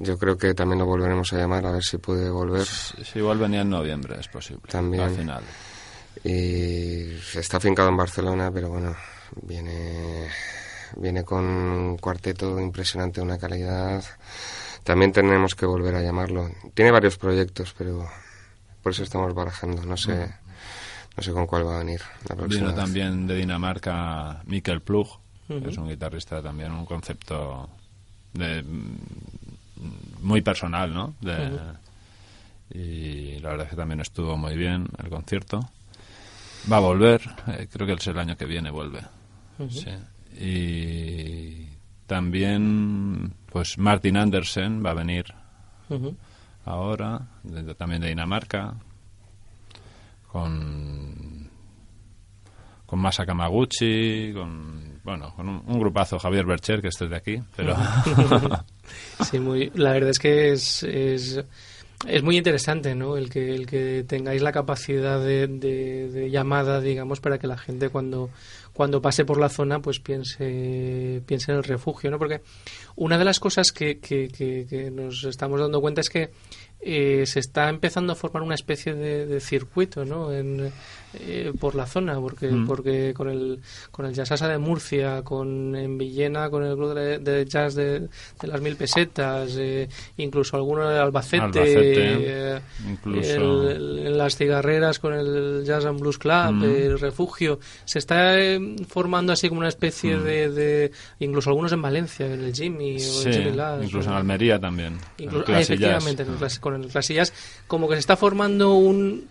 yo 0.00 0.18
creo 0.18 0.36
que 0.36 0.54
también 0.54 0.78
lo 0.78 0.86
volveremos 0.86 1.32
a 1.32 1.38
llamar 1.38 1.66
a 1.66 1.72
ver 1.72 1.82
si 1.82 1.98
puede 1.98 2.30
volver. 2.30 2.64
Si 2.66 3.18
igual 3.18 3.38
venía 3.38 3.62
en 3.62 3.70
noviembre, 3.70 4.16
es 4.20 4.28
posible. 4.28 4.62
También. 4.68 5.04
Al 5.04 5.10
final. 5.10 5.42
Y 6.24 7.14
está 7.38 7.58
afincado 7.58 7.88
en 7.88 7.96
Barcelona, 7.96 8.50
pero 8.52 8.70
bueno, 8.70 8.96
viene, 9.42 10.28
viene 10.96 11.24
con 11.24 11.44
un 11.44 11.98
cuarteto 11.98 12.58
impresionante, 12.58 13.20
una 13.20 13.38
calidad. 13.38 14.04
También 14.82 15.12
tenemos 15.12 15.54
que 15.54 15.66
volver 15.66 15.94
a 15.94 16.02
llamarlo. 16.02 16.50
Tiene 16.74 16.90
varios 16.90 17.18
proyectos, 17.18 17.74
pero 17.76 18.08
por 18.82 18.92
eso 18.92 19.02
estamos 19.02 19.34
barajando. 19.34 19.84
No 19.84 19.96
sé, 19.96 20.32
no 21.16 21.22
sé 21.22 21.32
con 21.32 21.46
cuál 21.46 21.66
va 21.66 21.76
a 21.76 21.78
venir 21.78 22.00
la 22.28 22.36
próxima. 22.36 22.66
Vino 22.66 22.76
vez. 22.76 22.84
también 22.84 23.26
de 23.26 23.36
Dinamarca 23.36 24.42
Mikkel 24.46 24.80
Plug, 24.80 25.08
que 25.48 25.68
es 25.68 25.78
un 25.78 25.88
guitarrista 25.88 26.42
también, 26.42 26.72
un 26.72 26.86
concepto 26.86 27.68
de, 28.32 28.62
mm, 28.62 28.96
muy 30.22 30.40
personal, 30.42 30.92
¿no? 30.94 31.14
De- 31.20 31.58
Y 32.74 33.38
la 33.40 33.50
verdad 33.50 33.66
es 33.66 33.70
que 33.70 33.76
también 33.76 34.00
estuvo 34.00 34.36
muy 34.36 34.56
bien 34.56 34.86
el 35.02 35.08
concierto. 35.08 35.60
Va 36.70 36.78
a 36.78 36.80
volver, 36.80 37.20
eh, 37.46 37.68
creo 37.70 37.86
que 37.86 37.92
es 37.92 38.06
el 38.08 38.18
año 38.18 38.36
que 38.36 38.44
viene 38.44 38.70
vuelve. 38.70 39.00
Sí. 39.70 39.90
Y 40.44 41.68
también, 42.06 43.32
pues 43.50 43.78
Martin 43.78 44.16
Andersen 44.16 44.84
va 44.84 44.90
a 44.90 44.94
venir 44.94 45.26
ahora, 46.64 47.20
de- 47.44 47.74
también 47.76 48.02
de 48.02 48.08
Dinamarca, 48.08 48.74
con 50.32 51.46
con 52.84 53.00
Masa 53.00 53.26
Kamaguchi, 53.26 54.32
con 54.32 55.00
bueno, 55.02 55.34
con 55.34 55.48
un, 55.48 55.62
un 55.66 55.78
grupazo, 55.80 56.18
Javier 56.20 56.46
Bercher, 56.46 56.80
que 56.80 56.88
este 56.88 57.04
es 57.04 57.10
de 57.10 57.16
aquí, 57.16 57.42
pero 57.56 57.76
Sí, 59.30 59.38
muy, 59.38 59.70
la 59.74 59.92
verdad 59.92 60.10
es 60.10 60.18
que 60.18 60.52
es, 60.52 60.82
es, 60.82 61.42
muy 62.22 62.36
interesante, 62.36 62.94
¿no? 62.94 63.16
El 63.16 63.30
que, 63.30 63.54
el 63.54 63.66
que 63.66 64.04
tengáis 64.06 64.42
la 64.42 64.52
capacidad 64.52 65.20
de, 65.20 65.46
de- 65.46 66.10
llamada, 66.30 66.80
digamos, 66.80 67.20
para 67.20 67.38
que 67.38 67.46
la 67.46 67.56
gente 67.58 67.88
cuando, 67.88 68.30
cuando 68.72 69.00
pase 69.00 69.24
por 69.24 69.38
la 69.40 69.48
zona, 69.48 69.80
pues 69.80 70.00
piense, 70.00 71.22
piense 71.26 71.52
en 71.52 71.58
el 71.58 71.64
refugio, 71.64 72.10
¿no? 72.10 72.18
Porque 72.18 72.42
una 72.96 73.18
de 73.18 73.24
las 73.24 73.40
cosas 73.40 73.72
que, 73.72 73.98
que, 73.98 74.28
que- 74.28 74.66
que 74.68 74.90
nos 74.90 75.24
estamos 75.24 75.60
dando 75.60 75.80
cuenta 75.80 76.00
es 76.00 76.10
que 76.10 76.30
eh, 76.80 77.24
se 77.26 77.40
está 77.40 77.68
empezando 77.68 78.12
a 78.12 78.16
formar 78.16 78.42
una 78.42 78.54
especie 78.54 78.94
de, 78.94 79.26
de 79.26 79.40
circuito, 79.40 80.04
¿no? 80.04 80.32
En, 80.32 80.70
eh, 81.20 81.52
por 81.58 81.74
la 81.74 81.86
zona, 81.86 82.18
porque, 82.20 82.48
Mm. 82.48 82.66
porque 82.66 83.12
con 83.14 83.28
el, 83.28 83.60
con 83.90 84.06
el 84.06 84.14
Jazzasa 84.14 84.48
de 84.48 84.58
Murcia, 84.58 85.22
con 85.22 85.74
en 85.76 85.98
Villena, 85.98 86.50
con 86.50 86.64
el 86.64 86.74
club 86.76 86.94
de, 86.94 87.18
de 87.18 87.44
jazz 87.46 87.74
de, 87.74 88.00
de 88.00 88.08
las 88.48 88.60
mil 88.60 88.76
pesetas, 88.76 89.56
eh, 89.58 89.88
incluso 90.16 90.56
alguno 90.56 90.88
de 90.88 90.98
Albacete, 90.98 91.42
Albacete, 91.44 92.56
eh, 92.56 92.60
incluso- 92.90 93.70
el- 93.70 93.76
el- 93.76 94.06
en 94.06 94.18
las 94.18 94.36
cigarreras 94.36 94.98
con 94.98 95.12
el 95.14 95.62
Jazz 95.64 95.84
and 95.84 96.00
Blues 96.00 96.18
Club, 96.18 96.52
Mm. 96.52 96.64
el 96.64 96.98
Refugio, 97.00 97.58
se 97.84 97.98
está 97.98 98.38
eh, 98.40 98.76
formando 98.88 99.32
así 99.32 99.48
como 99.48 99.60
una 99.60 99.68
especie 99.68 100.16
Mm. 100.16 100.22
de, 100.24 100.50
de- 100.50 100.92
incluso 101.20 101.50
algunos 101.50 101.72
en 101.72 101.82
Valencia, 101.82 102.26
en 102.26 102.40
el 102.44 102.54
Jimmy 102.54 102.96
o 102.96 103.22
el 103.28 103.32
Jimmy 103.32 103.84
incluso 103.84 104.08
o- 104.08 104.12
en 104.12 104.18
Almería 104.18 104.58
también. 104.58 104.98
Incluso- 105.18 105.48
en 105.48 105.54
ah, 105.54 105.60
efectivamente, 105.60 106.22
en 106.22 106.28
el 106.30 106.60
con 106.60 106.82
el 106.82 106.88
Clasillas, 106.88 107.32
como 107.66 107.88
que 107.88 107.94
se 107.94 108.00
está 108.00 108.16
formando 108.16 108.74
un, 108.74 109.26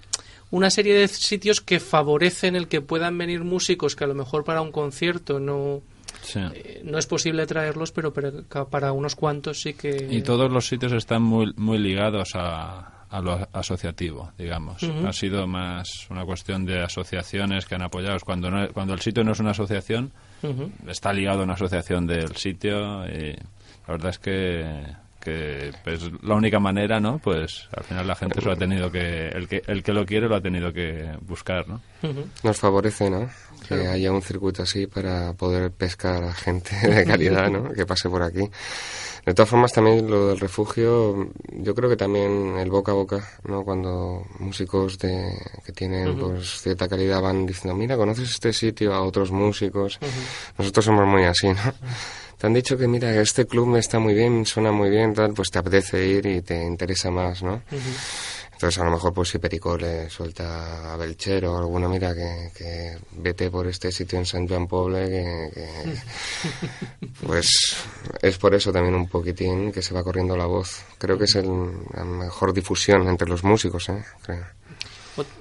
una 0.56 0.70
serie 0.70 0.94
de 0.96 1.08
sitios 1.08 1.60
que 1.62 1.80
favorecen 1.80 2.56
el 2.56 2.68
que 2.68 2.82
puedan 2.82 3.18
venir 3.18 3.44
músicos 3.44 3.96
que 3.96 4.04
a 4.04 4.08
lo 4.08 4.16
mejor 4.16 4.44
para 4.44 4.62
un 4.62 4.72
concierto 4.72 5.40
no, 5.40 5.82
Sí. 6.22 6.40
eh, 6.54 6.82
no 6.84 6.98
es 6.98 7.06
posible 7.08 7.46
traerlos, 7.46 7.92
pero 7.92 8.14
para, 8.14 8.32
para 8.70 8.92
unos 8.94 9.16
cuantos 9.16 9.62
sí 9.62 9.74
que... 9.74 10.08
Y 10.10 10.22
todos 10.22 10.52
los 10.52 10.68
sitios 10.68 10.94
están 10.94 11.22
muy, 11.24 11.54
muy 11.58 11.78
ligados 11.78 12.32
a, 12.36 13.06
a 13.10 13.22
lo 13.22 13.48
asociativo, 13.54 14.32
digamos. 14.38 14.82
Ha 14.84 15.14
sido 15.14 15.46
más 15.46 15.88
una 16.10 16.26
cuestión 16.26 16.66
de 16.66 16.82
asociaciones 16.84 17.66
que 17.66 17.76
han 17.76 17.84
apoyado. 17.84 18.18
Cuando, 18.26 18.50
no- 18.50 18.70
cuando 18.74 18.94
el 18.94 19.02
sitio 19.02 19.24
no 19.24 19.34
es 19.34 19.40
una 19.40 19.52
asociación, 19.52 20.12
está 20.88 21.12
ligado 21.14 21.42
a 21.42 21.44
una 21.44 21.54
asociación 21.54 22.08
del 22.08 22.36
sitio 22.38 23.06
y 23.08 23.34
la 23.88 23.88
verdad 23.94 24.10
es 24.12 24.20
que, 24.20 24.66
que 25.26 25.72
pues, 25.84 26.02
la 26.22 26.36
única 26.36 26.60
manera, 26.60 27.00
¿no? 27.02 27.18
Pues 27.20 27.68
al 27.76 27.84
final 27.84 28.08
la 28.08 28.16
gente 28.16 28.40
se 28.40 28.46
lo 28.46 28.54
ha 28.54 28.56
tenido 28.56 28.90
que 28.92 29.28
el, 29.28 29.48
que... 29.50 29.62
el 29.68 29.84
que 29.84 29.92
lo 29.92 30.06
quiere 30.06 30.30
lo 30.30 30.36
ha 30.36 30.42
tenido 30.42 30.72
que 30.72 31.12
buscar, 31.22 31.68
¿no? 31.68 31.82
Nos 32.44 32.58
favorece, 32.58 33.10
¿no? 33.10 33.28
Que 33.68 33.76
Claro. 33.76 33.92
haya 33.92 34.12
un 34.12 34.22
circuito 34.22 34.62
así 34.62 34.86
para 34.86 35.34
poder 35.34 35.72
pescar 35.72 36.24
a 36.24 36.34
gente 36.34 36.76
de 36.88 37.04
calidad, 37.04 37.50
¿no? 37.50 37.74
Que 37.74 37.86
pase 37.86 38.08
por 38.10 38.22
aquí. 38.22 38.48
De 39.26 39.34
todas 39.34 39.50
formas, 39.50 39.74
también 39.74 40.08
lo 40.08 40.28
del 40.28 40.40
refugio, 40.40 41.32
yo 41.50 41.74
creo 41.74 41.90
que 41.90 41.96
también 41.96 42.58
el 42.60 42.70
boca 42.70 42.92
a 42.92 42.96
boca, 42.96 43.28
¿no? 43.46 43.64
Cuando 43.64 44.24
músicos 44.38 45.00
de, 45.00 45.34
que 45.66 45.72
tienen 45.72 46.16
pues 46.20 46.62
cierta 46.62 46.88
calidad 46.88 47.24
van 47.24 47.48
diciendo, 47.48 47.76
mira, 47.76 47.98
¿conoces 47.98 48.30
este 48.30 48.54
sitio? 48.54 48.94
A 48.94 49.02
otros 49.02 49.32
músicos. 49.32 49.98
Nosotros 50.60 50.86
somos 50.86 51.08
muy 51.08 51.24
así, 51.24 51.48
¿no? 51.48 51.56
Te 52.38 52.48
han 52.48 52.54
dicho 52.54 52.78
que, 52.78 52.88
mira, 52.88 53.14
este 53.22 53.46
club 53.46 53.76
está 53.78 54.00
muy 54.00 54.14
bien, 54.14 54.46
suena 54.46 54.72
muy 54.72 54.90
bien, 54.90 55.14
tal, 55.14 55.34
pues 55.34 55.50
te 55.52 55.60
apetece 55.60 56.06
ir 56.06 56.26
y 56.26 56.42
te 56.42 56.62
interesa 56.64 57.10
más, 57.10 57.42
¿no? 57.44 57.62
Entonces, 58.56 58.80
a 58.82 58.86
lo 58.86 58.92
mejor, 58.92 59.14
pues 59.14 59.30
si 59.30 59.38
Perico 59.38 59.78
le 59.78 60.10
suelta 60.10 60.94
a 60.94 60.96
Belchero 60.96 61.54
o 61.54 61.58
alguno, 61.58 61.90
mira, 61.90 62.14
que, 62.16 62.98
vete 63.12 63.52
por 63.52 63.68
este 63.68 63.92
sitio 63.92 64.18
en 64.18 64.26
San 64.26 64.48
Juan 64.48 64.66
Poble, 64.66 65.10
que, 65.10 65.98
pues 67.28 67.76
es 68.22 68.38
por 68.38 68.56
eso 68.56 68.72
también 68.72 68.96
un 68.96 69.10
poquitín 69.10 69.74
que 69.74 69.82
se 69.82 69.94
va 69.94 70.04
corriendo 70.04 70.38
la 70.38 70.46
voz. 70.46 70.86
Creo 70.98 71.18
que 71.18 71.26
es 71.26 71.36
el, 71.36 71.50
la 71.94 72.06
mejor 72.06 72.54
difusión 72.54 73.08
entre 73.10 73.28
los 73.28 73.44
músicos, 73.44 73.90
¿eh? 73.90 74.04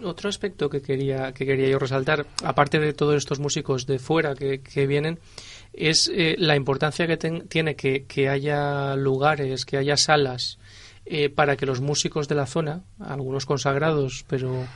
Otro 0.03 0.29
aspecto 0.29 0.69
que 0.69 0.83
quería, 0.83 1.33
que 1.33 1.47
quería 1.47 1.69
yo 1.69 1.79
resaltar, 1.79 2.27
aparte 2.43 2.81
de 2.81 2.93
todos 2.93 3.17
estos 3.17 3.39
músicos 3.39 3.87
de 3.87 3.99
fuera 4.01 4.35
que, 4.35 4.61
que 4.61 4.87
vienen, 4.87 5.21
es 5.77 6.11
eh, 6.13 6.37
la 6.39 6.57
importancia 6.57 7.07
que 7.07 7.17
tiene 7.17 7.77
que, 7.77 8.05
que 8.05 8.29
haya 8.29 8.95
lugares, 8.97 9.65
que 9.65 9.77
haya 9.77 9.97
salas 9.97 10.59
eh, 11.07 11.29
para 11.29 11.57
que 11.57 11.67
los 11.67 11.83
músicos 11.83 12.29
de 12.29 12.35
la 12.35 12.47
zona, 12.47 12.83
algunos 12.99 13.45
consagrados, 13.45 14.25
pero 14.27 14.67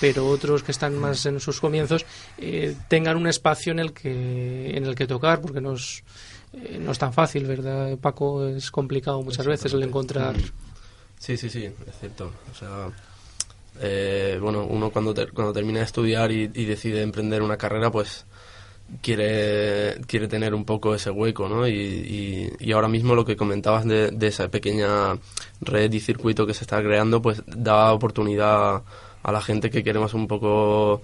pero 0.00 0.28
otros 0.28 0.62
que 0.62 0.70
están 0.70 0.96
más 0.96 1.26
en 1.26 1.40
sus 1.40 1.60
comienzos 1.60 2.04
eh, 2.36 2.76
tengan 2.88 3.16
un 3.16 3.26
espacio 3.26 3.72
en 3.72 3.78
el 3.80 3.92
que 3.92 4.76
en 4.76 4.84
el 4.84 4.94
que 4.94 5.06
tocar 5.06 5.40
porque 5.40 5.60
no 5.60 5.72
es, 5.72 6.04
eh, 6.52 6.78
no 6.78 6.92
es 6.92 6.98
tan 6.98 7.12
fácil 7.12 7.46
verdad 7.46 7.96
Paco 7.98 8.46
es 8.46 8.70
complicado 8.70 9.22
muchas 9.22 9.46
veces 9.46 9.72
el 9.72 9.82
encontrar 9.82 10.36
sí 11.18 11.36
sí 11.36 11.50
sí 11.50 11.64
es 11.64 11.98
cierto. 11.98 12.30
O 12.52 12.54
sea 12.54 14.38
bueno 14.40 14.66
uno 14.66 14.90
cuando 14.90 15.14
cuando 15.32 15.52
termina 15.52 15.78
de 15.80 15.86
estudiar 15.86 16.30
y, 16.30 16.42
y, 16.54 16.64
decide 16.66 17.02
emprender 17.02 17.42
una 17.42 17.56
carrera 17.56 17.90
pues 17.90 18.26
quiere, 19.02 20.00
quiere 20.06 20.28
tener 20.28 20.54
un 20.54 20.64
poco 20.64 20.94
ese 20.94 21.10
hueco, 21.10 21.48
¿no? 21.48 21.66
Y, 21.68 22.52
y, 22.58 22.72
ahora 22.72 22.88
mismo 22.88 23.14
lo 23.14 23.24
que 23.24 23.36
comentabas 23.36 23.84
de, 23.84 24.10
de, 24.10 24.26
esa 24.26 24.48
pequeña 24.48 25.18
red 25.60 25.92
y 25.92 26.00
circuito 26.00 26.46
que 26.46 26.54
se 26.54 26.64
está 26.64 26.82
creando, 26.82 27.20
pues 27.22 27.42
da 27.46 27.92
oportunidad 27.92 28.82
a 29.22 29.32
la 29.32 29.40
gente 29.40 29.70
que 29.70 29.84
queremos 29.84 30.14
un 30.14 30.26
poco 30.26 31.02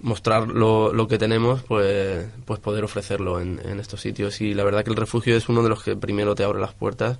mostrar 0.00 0.48
lo, 0.48 0.92
lo 0.92 1.08
que 1.08 1.18
tenemos, 1.18 1.62
pues, 1.62 2.26
pues 2.44 2.60
poder 2.60 2.84
ofrecerlo 2.84 3.40
en, 3.40 3.60
en, 3.64 3.80
estos 3.80 4.00
sitios. 4.00 4.40
Y 4.40 4.54
la 4.54 4.64
verdad 4.64 4.84
que 4.84 4.90
el 4.90 4.96
refugio 4.96 5.36
es 5.36 5.48
uno 5.48 5.62
de 5.62 5.70
los 5.70 5.82
que 5.82 5.96
primero 5.96 6.34
te 6.34 6.44
abre 6.44 6.60
las 6.60 6.74
puertas. 6.74 7.18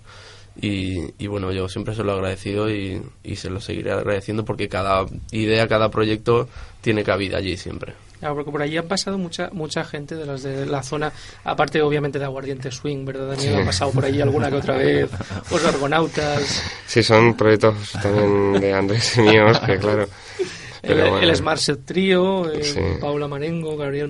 Y, 0.61 1.13
y 1.19 1.27
bueno, 1.27 1.51
yo 1.51 1.69
siempre 1.69 1.95
se 1.95 2.05
lo 2.05 2.13
he 2.13 2.15
agradecido 2.15 2.71
y, 2.71 3.03
y 3.25 3.37
se 3.37 3.51
lo 3.51 3.61
seguiré 3.61 3.91
agradeciendo 3.91 4.45
porque 4.45 4.69
cada 4.69 5.05
idea, 5.33 5.67
cada 5.67 5.91
proyecto 5.91 6.49
tiene 6.81 7.03
cabida 7.03 7.39
allí 7.39 7.57
siempre. 7.57 7.95
Claro, 8.25 8.37
porque 8.37 8.53
por 8.53 8.63
allí 8.63 8.79
han 8.79 8.89
pasado 8.89 9.19
mucha 9.19 9.51
mucha 9.53 9.85
gente 9.85 10.15
de 10.15 10.25
las 10.25 10.43
de 10.43 10.65
la 10.65 10.83
zona, 10.83 11.13
aparte 11.45 11.83
obviamente 11.83 12.19
de 12.19 12.25
Aguardiente 12.25 12.71
Swing, 12.71 13.05
¿verdad, 13.05 13.29
Daniel? 13.29 13.57
Ha 13.61 13.65
pasado 13.67 13.91
por 13.91 14.03
allí 14.03 14.23
alguna 14.23 14.49
que 14.49 14.57
otra 14.57 14.79
vez, 14.79 15.11
los 15.51 15.63
Argonautas. 15.63 16.63
Sí, 16.87 17.03
son 17.03 17.35
proyectos 17.37 17.93
también 18.01 18.63
de 18.63 18.73
Andrés 18.73 19.19
y 19.19 19.21
míos, 19.21 19.61
que 19.67 19.77
claro. 19.77 20.09
el, 20.83 21.37
Smart 21.37 21.61
Set 21.61 21.85
Trio, 21.85 22.51
eh, 22.51 22.97
Paula 22.99 23.29
Marengo, 23.29 23.77
Gabriel 23.77 24.09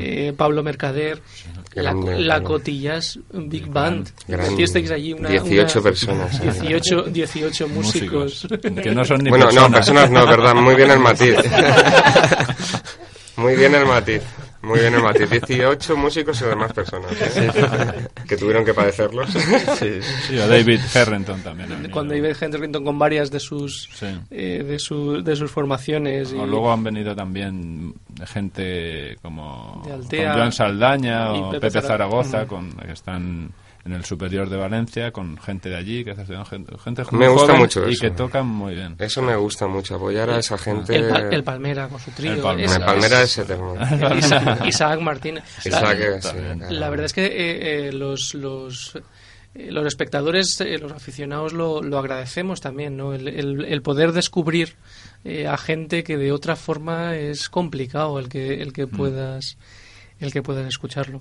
Eh, 0.00 0.32
Pablo 0.36 0.62
Mercader, 0.62 1.20
la, 1.74 2.42
Cotillas 2.42 3.18
Big 3.32 3.66
Band. 3.66 4.10
estáis 4.58 4.90
allí 4.90 5.12
una, 5.12 5.28
18 5.28 5.82
personas. 5.82 6.40
18, 6.40 7.02
18 7.04 7.68
músicos. 7.68 8.46
Que 8.82 8.92
no 8.92 9.04
son 9.04 9.22
ni 9.22 9.30
bueno, 9.30 9.50
no, 9.52 9.70
personas 9.70 10.10
no, 10.10 10.26
verdad, 10.26 10.54
muy 10.54 10.74
bien 10.74 10.90
el 10.90 10.98
matiz. 10.98 11.36
muy 13.36 13.56
bien 13.56 13.74
el 13.74 13.86
matiz. 13.86 14.22
Muy 14.62 14.78
bien 14.78 14.94
el 14.94 15.02
matiz. 15.02 15.28
18 15.28 15.96
músicos 15.96 16.40
y 16.40 16.44
demás 16.44 16.72
personas 16.72 17.12
¿eh? 17.20 18.08
que 18.28 18.36
tuvieron 18.36 18.64
que 18.64 18.72
padecerlos. 18.72 19.30
Sí, 19.78 20.00
sí 20.26 20.38
o 20.38 20.46
David 20.46 20.80
Harrington 20.94 21.40
también. 21.42 21.90
Con 21.90 22.08
David 22.08 22.36
Harrington 22.40 22.84
con 22.84 22.98
varias 22.98 23.30
de 23.30 23.40
sus 23.40 23.88
eh, 24.30 24.62
de, 24.64 24.78
su, 24.78 25.22
de 25.22 25.34
sus 25.34 25.50
formaciones. 25.50 26.32
O 26.32 26.46
luego 26.46 26.72
han 26.72 26.84
venido 26.84 27.14
también 27.14 27.94
gente 28.26 29.16
como 29.20 29.82
Joan 30.10 30.52
Saldaña 30.52 31.32
o 31.32 31.50
Pepe, 31.50 31.70
Zaragoza, 31.70 32.46
con, 32.46 32.72
que 32.72 32.92
están 32.92 33.50
en 33.84 33.92
el 33.92 34.04
superior 34.04 34.48
de 34.48 34.56
Valencia 34.56 35.10
con 35.10 35.36
gente 35.38 35.68
de 35.68 35.76
allí, 35.76 36.04
que 36.04 36.14
gente, 36.14 36.78
gente 36.78 37.02
me 37.10 37.28
gusta 37.28 37.54
mucho 37.54 37.88
y 37.88 37.96
que 37.96 38.10
tocan 38.10 38.46
muy 38.46 38.74
bien. 38.74 38.94
Eso 38.98 39.22
me 39.22 39.34
gusta 39.34 39.66
mucho, 39.66 39.96
apoyar 39.96 40.30
a 40.30 40.38
esa 40.38 40.56
gente. 40.56 40.96
El, 40.96 41.42
Palmera 41.42 41.88
con 41.88 41.98
su 41.98 42.12
trío. 42.12 42.34
El, 42.34 42.40
Palmera 42.40 43.22
es 43.22 43.38
eterno. 43.38 43.74
Isaac, 44.66 45.00
Martínez. 45.00 45.44
Isaac, 45.64 45.98
la, 46.34 46.70
la, 46.70 46.90
verdad 46.90 47.06
es 47.06 47.12
que 47.12 47.26
eh, 47.26 47.88
eh, 47.88 47.92
los, 47.92 48.34
los 48.34 48.96
eh, 49.54 49.70
los 49.72 49.84
espectadores, 49.86 50.62
los 50.80 50.92
aficionados 50.92 51.52
lo, 51.52 51.82
lo, 51.82 51.98
agradecemos 51.98 52.60
también, 52.60 52.96
¿no? 52.96 53.14
El, 53.14 53.26
el, 53.28 53.82
poder 53.82 54.12
descubrir 54.12 54.74
a 55.48 55.56
gente 55.56 56.04
que 56.04 56.16
de 56.16 56.32
otra 56.32 56.56
forma 56.56 57.16
es 57.16 57.48
complicado 57.48 58.18
el 58.18 58.28
que 58.28 58.62
el 58.62 58.72
que 58.72 58.86
mm. 58.86 58.90
puedas 58.90 59.56
el 60.20 60.32
que 60.32 60.42
puedas 60.42 60.66
escucharlo. 60.66 61.20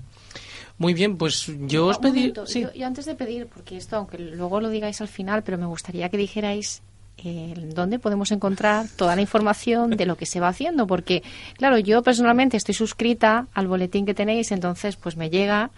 Muy 0.81 0.95
bien, 0.95 1.15
pues 1.15 1.45
yo 1.67 1.85
os 1.85 1.99
pedí. 1.99 2.33
Sí. 2.47 2.65
Yo, 2.73 2.87
antes 2.87 3.05
de 3.05 3.13
pedir, 3.13 3.45
porque 3.45 3.77
esto, 3.77 3.97
aunque 3.97 4.17
luego 4.17 4.59
lo 4.59 4.69
digáis 4.69 4.99
al 4.99 5.07
final, 5.07 5.43
pero 5.43 5.59
me 5.59 5.67
gustaría 5.67 6.09
que 6.09 6.17
dijerais 6.17 6.81
eh, 7.23 7.53
dónde 7.75 7.99
podemos 7.99 8.31
encontrar 8.31 8.87
toda 8.95 9.15
la 9.15 9.21
información 9.21 9.91
de 9.91 10.07
lo 10.07 10.17
que 10.17 10.25
se 10.25 10.39
va 10.39 10.47
haciendo, 10.47 10.87
porque, 10.87 11.21
claro, 11.53 11.77
yo 11.77 12.01
personalmente 12.01 12.57
estoy 12.57 12.73
suscrita 12.73 13.45
al 13.53 13.67
boletín 13.67 14.07
que 14.07 14.15
tenéis, 14.15 14.51
entonces, 14.51 14.95
pues 14.95 15.17
me 15.17 15.29
llega 15.29 15.69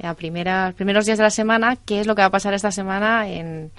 a 0.00 0.14
primera, 0.14 0.72
primeros 0.76 1.04
días 1.04 1.18
de 1.18 1.24
la 1.24 1.30
semana 1.30 1.74
qué 1.74 1.98
es 1.98 2.06
lo 2.06 2.14
que 2.14 2.22
va 2.22 2.26
a 2.26 2.30
pasar 2.30 2.54
esta 2.54 2.70
semana 2.70 3.28
en. 3.28 3.72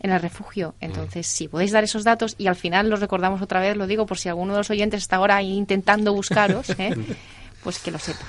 en 0.00 0.10
el 0.10 0.20
refugio. 0.20 0.74
Entonces, 0.80 1.28
si 1.28 1.46
podéis 1.46 1.70
dar 1.70 1.84
esos 1.84 2.02
datos 2.02 2.34
y 2.38 2.48
al 2.48 2.56
final 2.56 2.90
los 2.90 2.98
recordamos 2.98 3.40
otra 3.40 3.60
vez, 3.60 3.76
lo 3.76 3.86
digo 3.86 4.04
por 4.04 4.18
si 4.18 4.28
alguno 4.28 4.54
de 4.54 4.58
los 4.58 4.70
oyentes 4.70 5.02
está 5.02 5.16
ahora 5.16 5.40
intentando 5.42 6.12
buscaros, 6.12 6.70
¿eh? 6.70 6.96
pues 7.62 7.78
que 7.78 7.92
lo 7.92 8.00
sepa. 8.00 8.26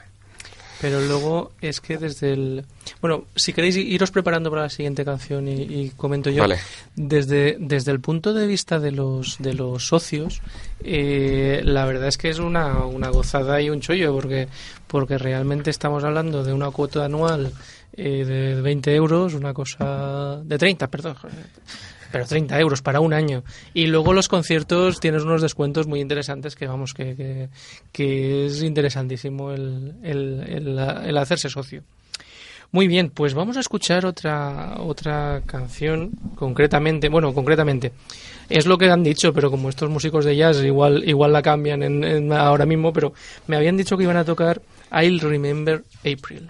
pero 0.82 1.02
luego 1.02 1.52
es 1.62 1.82
que 1.82 1.98
desde 1.98 2.34
el... 2.34 2.66
Bueno, 3.02 3.26
si 3.36 3.54
queréis 3.54 3.76
iros 3.78 4.12
preparando 4.12 4.50
para 4.50 4.64
la 4.64 4.70
siguiente 4.70 5.04
canción 5.04 5.48
y, 5.48 5.62
y 5.62 5.90
comento 5.96 6.30
yo. 6.30 6.42
Vale. 6.42 6.60
Desde, 6.96 7.58
desde 7.60 7.92
el 7.92 8.00
punto 8.00 8.34
de 8.34 8.46
vista 8.46 8.80
de 8.80 8.92
los, 8.92 9.38
de 9.40 9.54
los 9.54 9.88
socios, 9.88 10.42
eh, 10.84 11.62
la 11.64 11.86
verdad 11.86 12.08
es 12.08 12.18
que 12.18 12.30
es 12.30 12.40
una, 12.40 12.86
una 12.86 13.10
gozada 13.10 13.62
y 13.62 13.70
un 13.70 13.82
chollo, 13.82 14.14
porque, 14.14 14.48
porque 14.88 15.18
realmente 15.18 15.70
estamos 15.70 16.04
hablando 16.04 16.44
de 16.44 16.54
una 16.54 16.70
cuota 16.72 17.06
anual 17.06 17.52
eh, 17.94 18.26
de 18.26 18.62
20 18.62 18.94
euros, 18.96 19.34
una 19.34 19.54
cosa... 19.54 20.42
de 20.44 20.58
30, 20.58 20.88
perdón. 20.88 21.16
Pero 22.16 22.26
30 22.26 22.58
euros 22.62 22.82
para 22.82 23.02
un 23.02 23.14
año. 23.14 23.44
Y 23.74 23.88
luego 23.88 24.14
los 24.14 24.30
conciertos 24.30 25.02
tienes 25.02 25.24
unos 25.24 25.42
descuentos 25.42 25.86
muy 25.86 26.00
interesantes 26.00 26.56
que, 26.56 26.66
vamos, 26.66 26.94
que, 26.94 27.50
que, 27.92 28.46
es 28.46 28.64
interesantísimo 28.64 29.52
el, 29.52 29.96
el, 30.02 30.40
el, 30.48 30.80
el 30.80 31.18
hacerse 31.18 31.50
socio. 31.50 31.84
Muy 32.72 32.88
bien, 32.88 33.10
pues 33.10 33.34
vamos 33.34 33.58
a 33.58 33.60
escuchar 33.60 34.06
otra 34.06 34.78
otra 34.80 35.42
canción 35.46 36.12
concretamente, 36.36 37.10
bueno, 37.10 37.34
concretamente 37.34 37.92
es 38.48 38.66
lo 38.66 38.78
que 38.78 38.90
han 38.90 39.04
dicho, 39.04 39.34
pero 39.34 39.52
como 39.52 39.68
estos 39.68 39.90
músicos 39.90 40.24
de 40.24 40.38
jazz 40.38 40.64
igual 40.64 41.04
igual 41.06 41.34
la 41.34 41.42
cambian 41.42 41.84
en, 41.84 42.02
en 42.06 42.32
ahora 42.32 42.66
mismo, 42.66 42.94
pero 42.94 43.14
me 43.48 43.58
habían 43.58 43.76
dicho 43.76 43.98
que 43.98 44.04
iban 44.04 44.16
a 44.16 44.24
tocar 44.24 44.62
I'll 44.90 45.20
Remember 45.20 45.84
April. 46.00 46.50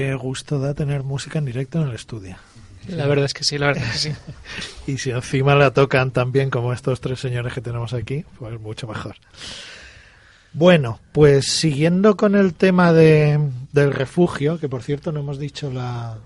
Qué 0.00 0.14
gusto 0.14 0.58
da 0.58 0.72
tener 0.72 1.02
música 1.02 1.38
en 1.38 1.44
directo 1.44 1.78
en 1.82 1.88
el 1.88 1.94
estudio. 1.94 2.36
La 2.90 3.06
verdad 3.06 3.24
es 3.24 3.34
que 3.34 3.44
sí, 3.44 3.58
la 3.58 3.68
verdad 3.68 3.84
es 3.84 3.92
que 3.92 3.98
sí. 3.98 4.16
Y 4.92 4.98
si 4.98 5.10
encima 5.10 5.54
la 5.54 5.72
tocan 5.72 6.10
tan 6.10 6.32
bien 6.32 6.50
como 6.50 6.72
estos 6.72 7.00
tres 7.00 7.20
señores 7.20 7.52
que 7.52 7.60
tenemos 7.60 7.92
aquí, 7.94 8.24
pues 8.38 8.58
mucho 8.60 8.86
mejor. 8.86 9.16
Bueno, 10.52 10.98
pues 11.12 11.46
siguiendo 11.46 12.16
con 12.16 12.34
el 12.34 12.54
tema 12.54 12.92
de, 12.92 13.38
del 13.72 13.92
refugio, 13.92 14.58
que 14.58 14.68
por 14.68 14.82
cierto 14.82 15.12
no 15.12 15.20
hemos 15.20 15.38
dicho 15.38 15.70
la, 15.70 16.18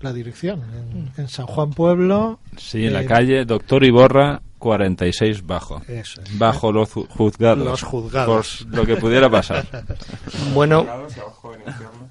la 0.00 0.12
dirección, 0.12 0.62
en, 0.62 1.10
en 1.16 1.28
San 1.28 1.46
Juan 1.46 1.70
Pueblo. 1.70 2.38
Sí, 2.56 2.86
en 2.86 2.92
la 2.92 3.02
eh, 3.02 3.06
calle 3.06 3.44
Doctor 3.44 3.84
Iborra 3.84 4.40
46 4.62 5.44
bajo. 5.46 5.82
Eso 5.88 6.22
es. 6.22 6.38
Bajo 6.38 6.70
los 6.72 6.90
ju- 6.94 7.06
juzgados. 7.08 7.64
Los 7.64 7.82
juzgados. 7.82 8.64
Por 8.70 8.78
lo 8.78 8.86
que 8.86 8.96
pudiera 8.96 9.28
pasar. 9.28 9.66
Bueno, 10.54 10.86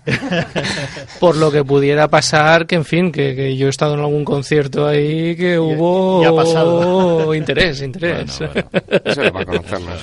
por 1.20 1.36
lo 1.38 1.52
que 1.52 1.64
pudiera 1.64 2.08
pasar, 2.08 2.66
que 2.66 2.76
en 2.76 2.86
fin, 2.86 3.12
que, 3.12 3.36
que 3.36 3.56
yo 3.56 3.68
he 3.68 3.70
estado 3.70 3.94
en 3.94 4.00
algún 4.00 4.26
concierto 4.26 4.88
ahí 4.88 5.36
que 5.36 5.60
hubo 5.60 6.22
y 6.24 6.26
ha 6.26 6.36
pasado. 6.36 7.34
interés, 7.42 7.82
interés. 7.82 8.40
Bueno, 8.40 8.54
bueno. 8.72 9.02
Eso 9.06 9.22
era 9.22 9.32
para 9.32 9.46
conocernos. 9.46 10.00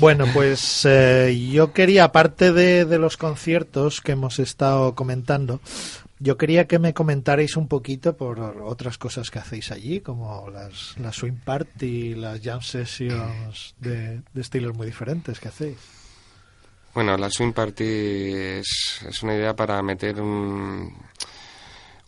Bueno, 0.00 0.26
pues 0.34 0.84
eh, 0.90 1.48
yo 1.52 1.72
quería, 1.72 2.04
aparte 2.04 2.52
de, 2.52 2.84
de 2.84 2.98
los 2.98 3.16
conciertos 3.16 4.00
que 4.00 4.12
hemos 4.12 4.38
estado 4.40 4.94
comentando, 4.94 5.60
yo 6.18 6.36
quería 6.36 6.66
que 6.66 6.78
me 6.78 6.94
comentarais 6.94 7.56
un 7.56 7.68
poquito 7.68 8.16
por 8.16 8.40
otras 8.40 8.98
cosas 8.98 9.30
que 9.30 9.38
hacéis 9.38 9.70
allí, 9.72 10.00
como 10.00 10.48
las, 10.50 10.96
las 10.98 11.16
swing 11.16 11.38
party, 11.44 12.14
las 12.14 12.40
jam 12.40 12.60
sessions 12.62 13.74
de, 13.78 14.22
de 14.32 14.40
estilos 14.40 14.76
muy 14.76 14.86
diferentes 14.86 15.40
que 15.40 15.48
hacéis. 15.48 15.76
Bueno, 16.94 17.16
la 17.16 17.28
Swing 17.28 17.52
Party 17.52 17.84
es, 17.84 19.00
es 19.08 19.22
una 19.24 19.34
idea 19.34 19.56
para 19.56 19.82
meter 19.82 20.20
un, 20.20 20.94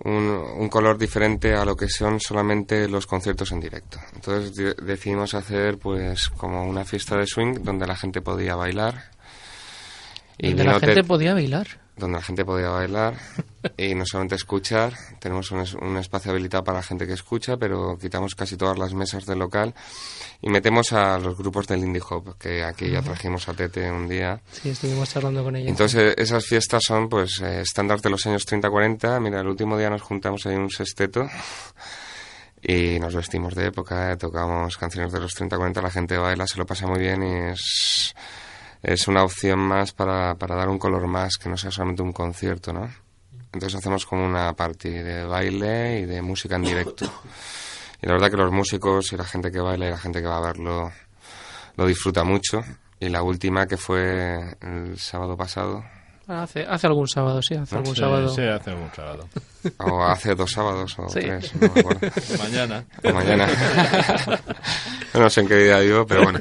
un, 0.04 0.12
un 0.22 0.68
color 0.68 0.96
diferente 0.96 1.54
a 1.54 1.64
lo 1.64 1.74
que 1.74 1.88
son 1.88 2.20
solamente 2.20 2.88
los 2.88 3.04
conciertos 3.04 3.50
en 3.50 3.58
directo. 3.58 3.98
Entonces 4.14 4.54
de- 4.54 4.74
decidimos 4.74 5.34
hacer 5.34 5.78
pues 5.78 6.28
como 6.28 6.64
una 6.64 6.84
fiesta 6.84 7.16
de 7.16 7.26
swing 7.26 7.54
donde 7.64 7.84
la 7.84 7.96
gente 7.96 8.20
podía 8.20 8.54
bailar. 8.54 9.10
Donde 10.38 10.62
vino 10.62 10.72
la 10.74 10.78
gente 10.78 11.02
podía 11.02 11.34
bailar. 11.34 11.66
Donde 11.96 12.18
la 12.18 12.22
gente 12.22 12.44
podía 12.44 12.68
bailar 12.68 13.16
y 13.76 13.94
no 13.94 14.04
solamente 14.06 14.34
escuchar. 14.34 14.92
Tenemos 15.18 15.50
un, 15.50 15.60
es- 15.60 15.74
un 15.74 15.96
espacio 15.96 16.30
habilitado 16.30 16.62
para 16.64 16.78
la 16.78 16.82
gente 16.82 17.06
que 17.06 17.14
escucha, 17.14 17.56
pero 17.56 17.98
quitamos 17.98 18.34
casi 18.34 18.56
todas 18.56 18.78
las 18.78 18.92
mesas 18.94 19.24
del 19.26 19.38
local 19.38 19.74
y 20.42 20.50
metemos 20.50 20.92
a 20.92 21.18
los 21.18 21.36
grupos 21.36 21.66
del 21.66 21.80
indie 21.80 22.02
hop, 22.08 22.36
que 22.38 22.62
aquí 22.62 22.90
ya 22.90 23.02
trajimos 23.02 23.48
a 23.48 23.54
Tete 23.54 23.90
un 23.90 24.06
día. 24.08 24.40
Sí, 24.52 24.68
estuvimos 24.70 25.08
charlando 25.10 25.42
con 25.42 25.56
ella. 25.56 25.68
Entonces 25.70 26.14
esas 26.18 26.44
fiestas 26.44 26.82
son 26.86 27.08
pues 27.08 27.40
eh, 27.42 27.62
estándar 27.62 28.00
de 28.00 28.10
los 28.10 28.24
años 28.26 28.46
30-40. 28.46 29.20
Mira, 29.20 29.40
el 29.40 29.46
último 29.48 29.78
día 29.78 29.88
nos 29.90 30.02
juntamos 30.02 30.44
ahí 30.46 30.54
en 30.54 30.60
un 30.62 30.70
sexteto 30.70 31.26
y 32.62 32.98
nos 32.98 33.14
vestimos 33.14 33.54
de 33.54 33.66
época, 33.66 34.12
eh, 34.12 34.16
tocamos 34.16 34.76
canciones 34.76 35.12
de 35.12 35.20
los 35.20 35.32
30-40, 35.36 35.82
la 35.82 35.90
gente 35.90 36.16
baila, 36.16 36.46
se 36.46 36.58
lo 36.58 36.66
pasa 36.66 36.86
muy 36.86 36.98
bien 36.98 37.22
y 37.22 37.50
es, 37.52 38.14
es 38.82 39.08
una 39.08 39.24
opción 39.24 39.58
más 39.58 39.92
para, 39.92 40.34
para 40.34 40.54
dar 40.54 40.68
un 40.68 40.78
color 40.78 41.06
más, 41.06 41.36
que 41.36 41.48
no 41.48 41.56
sea 41.56 41.70
solamente 41.70 42.02
un 42.02 42.12
concierto, 42.12 42.72
¿no? 42.72 42.88
Entonces 43.52 43.78
hacemos 43.78 44.04
como 44.04 44.26
una 44.26 44.52
party 44.52 44.90
de 44.90 45.24
baile 45.24 46.00
y 46.00 46.04
de 46.04 46.20
música 46.22 46.56
en 46.56 46.62
directo. 46.62 47.06
Y 48.02 48.06
la 48.06 48.12
verdad 48.12 48.30
que 48.30 48.36
los 48.36 48.52
músicos 48.52 49.12
y 49.12 49.16
la 49.16 49.24
gente 49.24 49.50
que 49.50 49.58
baila 49.58 49.86
y 49.86 49.90
la 49.90 49.98
gente 49.98 50.20
que 50.20 50.28
va 50.28 50.36
a 50.36 50.46
verlo 50.46 50.92
lo 51.76 51.86
disfruta 51.86 52.24
mucho. 52.24 52.62
Y 53.00 53.08
la 53.08 53.22
última 53.22 53.66
que 53.66 53.76
fue 53.76 54.56
el 54.60 54.98
sábado 54.98 55.36
pasado, 55.36 55.84
Hace, 56.28 56.62
hace 56.68 56.86
algún 56.88 57.06
sábado, 57.06 57.40
sí, 57.40 57.54
hace 57.54 57.76
algún 57.76 57.94
Sí, 57.94 58.00
sábado. 58.00 58.28
sí, 58.34 58.42
hace 58.42 58.70
algún 58.70 58.90
sábado. 58.94 59.28
o 59.78 60.02
hace 60.04 60.34
dos 60.34 60.50
sábados 60.50 60.98
o 60.98 61.08
Sí. 61.08 61.20
tres, 61.20 61.52
no 61.54 61.70
me 61.72 61.80
acuerdo. 61.80 62.00
Mañana. 62.42 62.84
O 63.04 63.12
mañana. 63.12 63.48
no 65.14 65.30
sé 65.30 65.40
en 65.42 65.48
qué 65.48 65.54
día 65.56 65.78
vivo, 65.78 66.04
pero 66.06 66.24
bueno. 66.24 66.40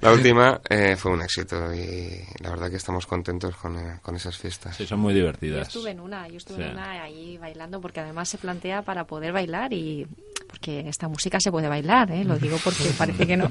La 0.00 0.12
última 0.12 0.60
eh, 0.70 0.94
fue 0.96 1.10
un 1.12 1.22
éxito 1.22 1.74
y 1.74 2.20
la 2.40 2.50
verdad 2.50 2.70
que 2.70 2.76
estamos 2.76 3.04
contentos 3.06 3.56
con, 3.56 3.76
eh, 3.76 3.98
con 4.00 4.14
esas 4.14 4.36
fiestas. 4.38 4.76
Sí, 4.76 4.86
son 4.86 5.00
muy 5.00 5.12
Yo 5.12 5.20
divertidas. 5.20 5.66
estuve 5.68 5.90
en 5.90 5.98
una, 6.00 6.28
yo 6.28 6.36
estuve 6.36 6.64
en 6.64 6.72
una 6.72 7.02
ahí 7.02 7.36
bailando 7.38 7.80
porque 7.80 8.00
además 8.00 8.28
se 8.28 8.38
plantea 8.38 8.82
para 8.82 9.04
poder 9.04 9.32
bailar 9.32 9.72
y 9.72 10.06
porque 10.48 10.88
esta 10.88 11.08
música 11.08 11.40
se 11.40 11.50
puede 11.50 11.66
bailar, 11.68 12.10
¿eh? 12.12 12.22
lo 12.24 12.38
digo 12.38 12.58
porque 12.62 12.84
parece 12.96 13.26
que 13.26 13.36
no. 13.36 13.50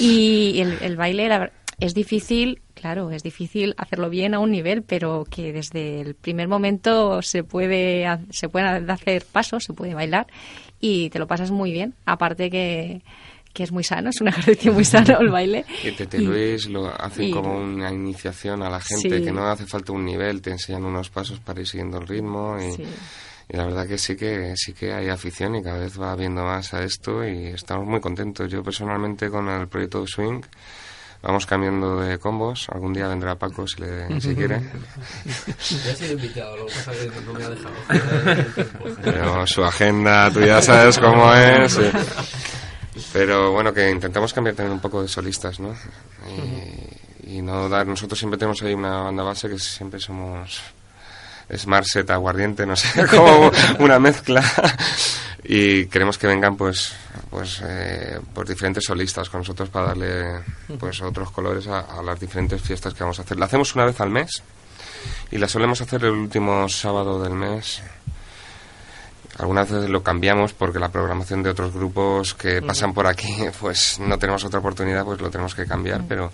Y 0.00 0.60
el, 0.60 0.78
el 0.82 0.96
baile 0.96 1.28
la 1.28 1.50
es 1.78 1.92
difícil, 1.94 2.62
claro, 2.74 3.10
es 3.10 3.22
difícil 3.22 3.74
hacerlo 3.76 4.08
bien 4.10 4.34
a 4.34 4.38
un 4.38 4.50
nivel, 4.50 4.82
pero 4.82 5.24
que 5.28 5.52
desde 5.52 6.00
el 6.00 6.14
primer 6.14 6.48
momento 6.48 7.20
se 7.22 7.44
puede 7.44 8.06
se 8.30 8.48
pueden 8.48 8.88
hacer 8.90 9.24
pasos, 9.30 9.64
se 9.64 9.72
puede 9.74 9.94
bailar 9.94 10.26
y 10.80 11.10
te 11.10 11.18
lo 11.18 11.26
pasas 11.26 11.50
muy 11.50 11.72
bien. 11.72 11.94
Aparte 12.06 12.50
que 12.50 13.02
que 13.52 13.62
es 13.62 13.72
muy 13.72 13.84
sano, 13.84 14.10
es 14.10 14.20
un 14.20 14.28
ejercicio 14.28 14.70
muy 14.72 14.84
sano 14.84 15.18
el 15.18 15.30
baile. 15.30 15.64
Y 15.82 15.90
Tete 15.92 16.18
Luis 16.20 16.66
lo 16.66 16.88
hacen 16.88 17.24
y- 17.24 17.30
como 17.30 17.56
una 17.58 17.90
iniciación 17.90 18.62
a 18.62 18.68
la 18.68 18.80
gente, 18.80 19.18
Sí. 19.18 19.24
que 19.24 19.32
no 19.32 19.46
hace 19.46 19.64
falta 19.66 19.92
un 19.92 20.04
nivel, 20.04 20.42
te 20.42 20.50
enseñan 20.50 20.84
unos 20.84 21.08
pasos 21.08 21.40
para 21.40 21.60
ir 21.60 21.66
siguiendo 21.66 21.98
el 21.98 22.06
ritmo 22.06 22.56
y, 22.60 22.72
Sí. 22.72 22.84
y 23.48 23.56
la 23.56 23.64
verdad 23.64 23.86
que 23.88 23.96
sí 23.96 24.14
que 24.14 24.52
sí 24.56 24.74
que 24.74 24.92
hay 24.92 25.08
afición 25.08 25.54
y 25.56 25.62
cada 25.62 25.78
vez 25.78 25.98
va 25.98 26.12
habiendo 26.12 26.42
más 26.44 26.74
a 26.74 26.82
esto 26.84 27.26
y 27.26 27.46
estamos 27.46 27.86
muy 27.86 28.00
contentos. 28.00 28.50
Yo 28.50 28.62
personalmente 28.62 29.30
con 29.30 29.48
el 29.48 29.68
proyecto 29.68 30.06
Swing 30.06 30.42
vamos 31.26 31.44
cambiando 31.44 32.00
de 32.00 32.18
combos. 32.18 32.68
Algún 32.72 32.92
día 32.92 33.08
vendrá 33.08 33.34
Paco 33.34 33.66
si, 33.66 33.80
le, 33.80 34.20
si 34.20 34.34
quiere. 34.34 34.60
Ya 35.24 35.90
he 35.90 35.96
sido 35.96 36.12
invitado, 36.12 36.56
lo 36.56 36.66
que 36.66 36.72
pasa 36.72 36.92
es 36.92 37.12
que 37.12 37.20
no 37.20 37.32
me 37.32 37.44
ha 37.44 37.50
dejado. 37.50 38.96
Pero 39.02 39.46
su 39.46 39.64
agenda, 39.64 40.30
tú 40.30 40.40
ya 40.40 40.62
sabes 40.62 40.98
cómo 40.98 41.32
es. 41.34 41.78
Pero 43.12 43.52
bueno, 43.52 43.74
que 43.74 43.90
intentamos 43.90 44.32
cambiar 44.32 44.54
también 44.54 44.74
un 44.74 44.80
poco 44.80 45.02
de 45.02 45.08
solistas, 45.08 45.58
¿no? 45.58 45.74
Y, 47.24 47.38
y 47.38 47.42
no 47.42 47.68
dar. 47.68 47.86
Nosotros 47.86 48.18
siempre 48.18 48.38
tenemos 48.38 48.62
ahí 48.62 48.74
una 48.74 49.02
banda 49.02 49.22
base 49.22 49.48
que 49.48 49.58
siempre 49.58 49.98
somos. 50.00 50.60
Es 51.48 51.66
Marset 51.66 52.08
aguardiente, 52.10 52.66
no 52.66 52.74
sé, 52.76 53.06
como 53.10 53.50
una 53.78 53.98
mezcla. 53.98 54.42
Y 55.44 55.86
queremos 55.86 56.18
que 56.18 56.26
vengan, 56.26 56.56
pues, 56.56 56.92
pues, 57.30 57.60
eh, 57.64 58.20
pues 58.34 58.48
diferentes 58.48 58.84
solistas 58.84 59.28
con 59.28 59.40
nosotros 59.40 59.68
para 59.68 59.88
darle, 59.88 60.42
pues, 60.78 61.00
otros 61.02 61.30
colores 61.30 61.66
a, 61.66 61.80
a 61.80 62.02
las 62.02 62.18
diferentes 62.18 62.60
fiestas 62.62 62.94
que 62.94 63.02
vamos 63.02 63.18
a 63.18 63.22
hacer. 63.22 63.38
La 63.38 63.46
hacemos 63.46 63.74
una 63.74 63.84
vez 63.84 64.00
al 64.00 64.10
mes 64.10 64.42
y 65.30 65.38
la 65.38 65.48
solemos 65.48 65.80
hacer 65.80 66.04
el 66.04 66.12
último 66.12 66.68
sábado 66.68 67.22
del 67.22 67.34
mes. 67.34 67.82
Algunas 69.38 69.70
veces 69.70 69.90
lo 69.90 70.02
cambiamos 70.02 70.54
porque 70.54 70.78
la 70.78 70.88
programación 70.88 71.42
de 71.42 71.50
otros 71.50 71.74
grupos 71.74 72.34
que 72.34 72.62
pasan 72.62 72.94
por 72.94 73.06
aquí, 73.06 73.34
pues 73.60 73.98
no 74.00 74.18
tenemos 74.18 74.44
otra 74.44 74.60
oportunidad, 74.60 75.04
pues 75.04 75.20
lo 75.20 75.30
tenemos 75.30 75.54
que 75.54 75.66
cambiar, 75.66 76.04
pero 76.08 76.32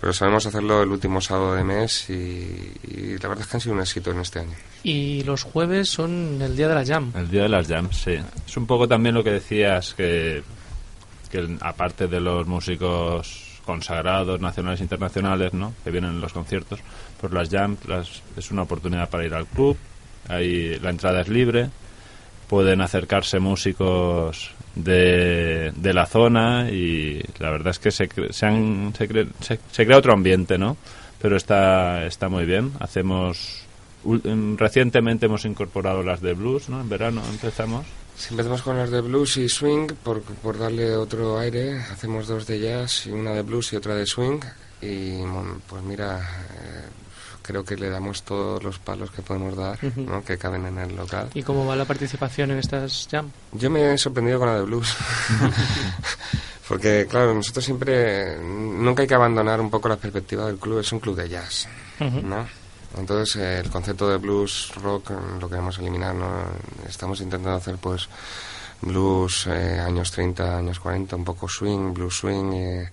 pero 0.00 0.12
sabemos 0.12 0.46
hacerlo 0.46 0.82
el 0.82 0.90
último 0.90 1.20
sábado 1.20 1.54
de 1.54 1.64
mes 1.64 2.10
y, 2.10 2.12
y 2.12 3.18
la 3.18 3.28
verdad 3.28 3.40
es 3.40 3.46
que 3.46 3.56
han 3.56 3.60
sido 3.60 3.74
un 3.74 3.80
éxito 3.80 4.10
en 4.10 4.20
este 4.20 4.40
año. 4.40 4.54
Y 4.82 5.22
los 5.24 5.42
jueves 5.42 5.88
son 5.90 6.40
el 6.40 6.56
día 6.56 6.68
de 6.68 6.74
la 6.74 6.84
jam. 6.84 7.12
El 7.14 7.30
día 7.30 7.42
de 7.42 7.48
las 7.48 7.66
jams, 7.66 7.96
sí. 7.96 8.16
Es 8.46 8.56
un 8.56 8.66
poco 8.66 8.86
también 8.86 9.14
lo 9.14 9.24
que 9.24 9.32
decías, 9.32 9.94
que, 9.94 10.42
que 11.30 11.56
aparte 11.60 12.06
de 12.06 12.20
los 12.20 12.46
músicos 12.46 13.60
consagrados, 13.64 14.40
nacionales 14.40 14.80
e 14.80 14.84
internacionales, 14.84 15.52
¿no? 15.52 15.74
que 15.82 15.90
vienen 15.90 16.12
en 16.12 16.20
los 16.20 16.32
conciertos, 16.32 16.78
pues 17.20 17.32
las 17.32 17.50
jams 17.50 17.84
las, 17.86 18.22
es 18.36 18.50
una 18.50 18.62
oportunidad 18.62 19.10
para 19.10 19.26
ir 19.26 19.34
al 19.34 19.46
club, 19.46 19.76
ahí 20.28 20.78
la 20.78 20.90
entrada 20.90 21.20
es 21.20 21.28
libre, 21.28 21.68
pueden 22.48 22.80
acercarse 22.80 23.38
músicos 23.38 24.52
de, 24.74 25.72
de 25.74 25.94
la 25.94 26.06
zona 26.06 26.70
y 26.70 27.22
la 27.38 27.50
verdad 27.50 27.70
es 27.70 27.78
que 27.78 27.90
se, 27.90 28.08
se, 28.30 28.46
han- 28.46 28.92
se, 28.96 29.08
cre- 29.08 29.28
se- 29.40 29.58
se 29.70 29.84
crea 29.86 29.98
otro 29.98 30.12
ambiente, 30.12 30.58
¿no? 30.58 30.76
Pero 31.20 31.36
está, 31.36 32.04
está 32.06 32.28
muy 32.28 32.44
bien. 32.44 32.72
Hacemos 32.80 33.62
em, 34.24 34.56
recientemente 34.56 35.26
hemos 35.26 35.44
incorporado 35.44 36.02
las 36.02 36.20
de 36.20 36.34
blues, 36.34 36.68
¿no? 36.68 36.80
En 36.80 36.88
verano 36.88 37.22
empezamos. 37.30 37.86
Si 38.16 38.32
empezamos 38.32 38.62
con 38.62 38.76
las 38.78 38.90
de 38.90 39.00
blues 39.02 39.36
y 39.36 39.48
swing, 39.48 39.88
por, 40.02 40.22
por 40.22 40.58
darle 40.58 40.94
otro 40.96 41.38
aire, 41.38 41.78
hacemos 41.92 42.26
dos 42.26 42.46
de 42.46 42.60
jazz 42.60 43.06
y 43.06 43.10
una 43.10 43.32
de 43.32 43.42
blues 43.42 43.72
y 43.72 43.76
otra 43.76 43.94
de 43.94 44.06
swing. 44.06 44.40
Y 44.80 45.18
pues 45.68 45.82
mira, 45.82 46.18
eh, 46.20 46.82
creo 47.46 47.64
que 47.64 47.76
le 47.76 47.88
damos 47.88 48.22
todos 48.22 48.62
los 48.62 48.78
palos 48.78 49.10
que 49.10 49.22
podemos 49.22 49.56
dar, 49.56 49.78
que 50.26 50.36
caben 50.36 50.66
en 50.66 50.78
el 50.78 50.96
local. 50.96 51.30
¿Y 51.34 51.42
cómo 51.42 51.64
va 51.64 51.76
la 51.76 51.84
participación 51.84 52.50
en 52.50 52.58
estas 52.58 53.06
jam? 53.10 53.30
Yo 53.52 53.70
me 53.70 53.92
he 53.94 53.98
sorprendido 53.98 54.38
con 54.40 54.48
la 54.48 54.56
de 54.56 54.62
blues. 54.62 54.96
Porque, 56.68 57.06
claro, 57.08 57.32
nosotros 57.32 57.64
siempre. 57.64 58.36
Nunca 58.38 59.02
hay 59.02 59.08
que 59.08 59.14
abandonar 59.14 59.60
un 59.60 59.70
poco 59.70 59.88
la 59.88 59.96
perspectiva 59.96 60.46
del 60.46 60.58
club. 60.58 60.80
Es 60.80 60.90
un 60.92 60.98
club 60.98 61.14
de 61.14 61.28
jazz. 61.28 61.68
¿no? 62.00 62.46
Entonces, 62.98 63.36
eh, 63.36 63.60
el 63.60 63.70
concepto 63.70 64.08
de 64.08 64.16
blues 64.16 64.72
rock 64.82 65.10
eh, 65.10 65.14
lo 65.40 65.48
queremos 65.48 65.78
eliminar, 65.78 66.14
¿no? 66.14 66.28
Estamos 66.88 67.20
intentando 67.20 67.56
hacer, 67.56 67.76
pues, 67.76 68.08
blues 68.80 69.46
eh, 69.48 69.78
años 69.78 70.10
30, 70.10 70.58
años 70.58 70.80
40, 70.80 71.14
un 71.16 71.24
poco 71.24 71.48
swing, 71.48 71.92
blues 71.94 72.16
swing. 72.16 72.52
eh, 72.52 72.90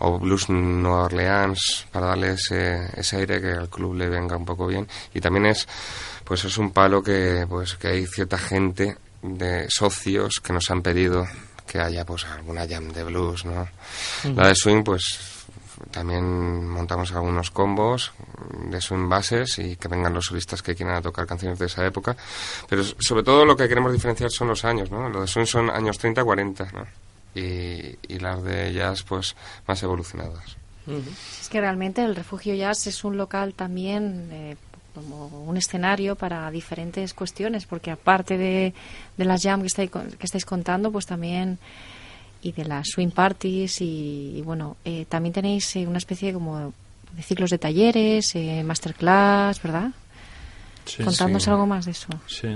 o 0.00 0.18
blues 0.18 0.48
Nueva 0.48 1.04
Orleans 1.04 1.86
para 1.90 2.06
darle 2.06 2.32
ese, 2.32 2.88
ese 2.98 3.16
aire 3.16 3.40
que 3.40 3.52
al 3.52 3.68
club 3.68 3.94
le 3.94 4.08
venga 4.08 4.36
un 4.36 4.44
poco 4.44 4.66
bien. 4.66 4.86
Y 5.14 5.20
también 5.20 5.46
es 5.46 5.66
pues 6.24 6.44
es 6.44 6.58
un 6.58 6.72
palo 6.72 7.02
que 7.02 7.46
pues 7.48 7.76
que 7.76 7.88
hay 7.88 8.06
cierta 8.06 8.38
gente 8.38 8.96
de 9.22 9.66
socios 9.68 10.40
que 10.42 10.52
nos 10.52 10.70
han 10.70 10.82
pedido 10.82 11.26
que 11.66 11.80
haya 11.80 12.04
pues 12.04 12.24
alguna 12.24 12.66
jam 12.68 12.88
de 12.92 13.02
blues 13.02 13.44
no 13.44 13.68
la 14.34 14.48
de 14.48 14.54
swing 14.54 14.84
pues 14.84 15.38
también 15.90 16.68
montamos 16.68 17.12
algunos 17.12 17.50
combos 17.50 18.12
de 18.64 18.80
swing 18.80 19.08
bases 19.08 19.58
y 19.58 19.76
que 19.76 19.88
vengan 19.88 20.12
los 20.12 20.26
solistas 20.26 20.62
que 20.62 20.74
quieran 20.74 20.96
a 20.96 21.02
tocar 21.02 21.26
canciones 21.26 21.58
de 21.58 21.66
esa 21.66 21.86
época. 21.86 22.16
Pero 22.68 22.82
sobre 22.84 23.22
todo 23.22 23.44
lo 23.44 23.56
que 23.56 23.68
queremos 23.68 23.92
diferenciar 23.92 24.30
son 24.30 24.48
los 24.48 24.64
años 24.64 24.90
no 24.90 25.08
lo 25.08 25.20
de 25.22 25.26
swing 25.26 25.46
son 25.46 25.70
años 25.70 25.98
30 25.98 26.24
40 26.24 26.72
no 26.72 27.07
y, 27.38 27.98
y 28.14 28.18
las 28.18 28.42
de 28.42 28.72
jazz 28.72 29.02
pues 29.02 29.36
más 29.66 29.82
evolucionadas 29.82 30.56
Es 31.40 31.48
que 31.48 31.60
realmente 31.60 32.04
el 32.04 32.16
Refugio 32.16 32.54
Jazz 32.54 32.86
es 32.86 33.04
un 33.04 33.16
local 33.16 33.54
también 33.54 34.28
eh, 34.32 34.56
como 34.94 35.26
un 35.44 35.56
escenario 35.56 36.16
para 36.16 36.50
diferentes 36.50 37.14
cuestiones, 37.14 37.66
porque 37.66 37.90
aparte 37.90 38.36
de, 38.36 38.74
de 39.16 39.24
las 39.24 39.42
jam 39.42 39.60
que 39.60 39.66
estáis, 39.66 39.90
que 39.90 40.26
estáis 40.26 40.44
contando, 40.44 40.90
pues 40.90 41.06
también 41.06 41.58
y 42.40 42.52
de 42.52 42.64
las 42.64 42.88
swing 42.88 43.10
parties 43.10 43.80
y, 43.80 44.34
y 44.36 44.42
bueno, 44.42 44.76
eh, 44.84 45.06
también 45.08 45.32
tenéis 45.32 45.74
eh, 45.76 45.86
una 45.86 45.98
especie 45.98 46.32
como 46.32 46.72
de 47.12 47.22
ciclos 47.22 47.50
de 47.50 47.58
talleres, 47.58 48.34
eh, 48.34 48.62
masterclass, 48.64 49.62
¿verdad? 49.62 49.90
Sí, 50.84 51.02
Contadnos 51.02 51.44
sí. 51.44 51.50
algo 51.50 51.66
más 51.66 51.84
de 51.84 51.90
eso. 51.90 52.08
Sí. 52.26 52.48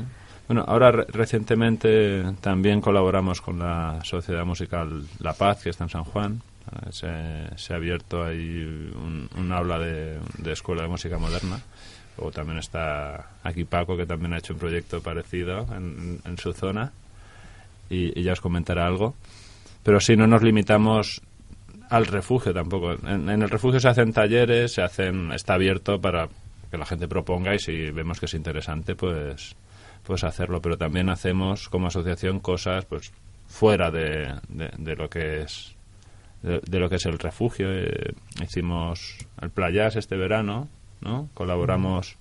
Bueno, 0.49 0.64
ahora 0.66 0.90
re- 0.90 1.07
recientemente 1.09 2.22
también 2.40 2.80
colaboramos 2.80 3.40
con 3.40 3.59
la 3.59 4.01
Sociedad 4.05 4.45
Musical 4.45 5.05
La 5.20 5.32
Paz, 5.32 5.62
que 5.62 5.70
está 5.70 5.84
en 5.84 5.90
San 5.90 6.05
Juan. 6.05 6.43
Eh, 6.86 6.93
Se, 6.93 7.59
se 7.59 7.72
ha 7.72 7.76
abierto 7.76 8.24
ahí 8.24 8.90
un, 9.34 9.53
aula 9.53 9.78
de, 9.78 10.18
escuela 10.53 10.82
de 10.82 10.88
música 10.88 11.18
moderna. 11.18 11.61
O 12.18 12.30
también 12.30 12.59
está 12.59 13.30
aquí 13.43 13.64
Paco, 13.64 13.97
que 13.97 14.05
también 14.05 14.34
ha 14.34 14.38
hecho 14.38 14.53
un 14.53 14.59
proyecto 14.59 15.01
parecido 15.01 15.66
en, 15.74 16.18
en 16.24 16.36
su 16.38 16.53
zona. 16.53 16.93
Y, 17.88 18.18
y 18.18 18.22
ya 18.22 18.32
os 18.32 18.40
comentará 18.40 18.86
algo. 18.86 19.14
Pero 19.82 20.01
sí, 20.01 20.16
no 20.16 20.26
nos 20.26 20.43
limitamos 20.43 21.22
al 21.88 22.07
refugio 22.07 22.53
tampoco. 22.53 22.93
En, 23.07 23.28
en 23.30 23.43
el 23.43 23.49
refugio 23.51 23.80
se 23.80 23.88
hacen 23.88 24.12
talleres, 24.12 24.72
se 24.74 24.82
hacen, 24.82 25.32
está 25.32 25.55
abierto 25.55 26.01
para 26.01 26.28
que 26.70 26.78
la 26.78 26.86
gente 26.86 27.09
proponga 27.09 27.55
y 27.55 27.59
si 27.59 27.90
vemos 27.90 28.18
que 28.20 28.26
es 28.26 28.34
interesante, 28.34 28.95
pues, 28.95 29.55
pues 30.05 30.24
hacerlo. 30.24 30.61
Pero 30.62 30.76
también 30.78 31.09
hacemos 31.09 31.68
como 31.68 31.88
asociación 31.88 32.40
cosas, 32.40 32.84
pues 32.84 33.12
fuera 33.46 33.90
de, 33.90 34.34
de, 34.48 34.96
lo 34.96 35.09
que 35.11 35.42
es 35.42 35.74
de, 36.42 36.78
lo 36.78 36.88
que 36.88 36.96
es 36.96 37.07
el 37.07 37.18
refugio. 37.18 37.68
Eh, 37.72 38.14
hicimos 38.42 39.16
el 39.40 39.50
playas 39.50 39.96
este 39.96 40.16
verano, 40.16 40.68
¿no? 41.00 41.28
Colaboramos 41.34 42.16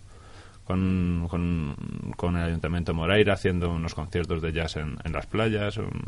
con, 0.66 1.28
con, 1.30 2.36
el 2.38 2.44
Ayuntamiento 2.44 2.94
Moreira 2.94 3.34
haciendo 3.34 3.70
unos 3.72 3.94
conciertos 3.94 4.42
de 4.42 4.54
jazz 4.54 4.78
en, 4.78 4.98
en 5.04 5.12
las 5.12 5.26
playas, 5.26 5.78
un- 5.78 6.06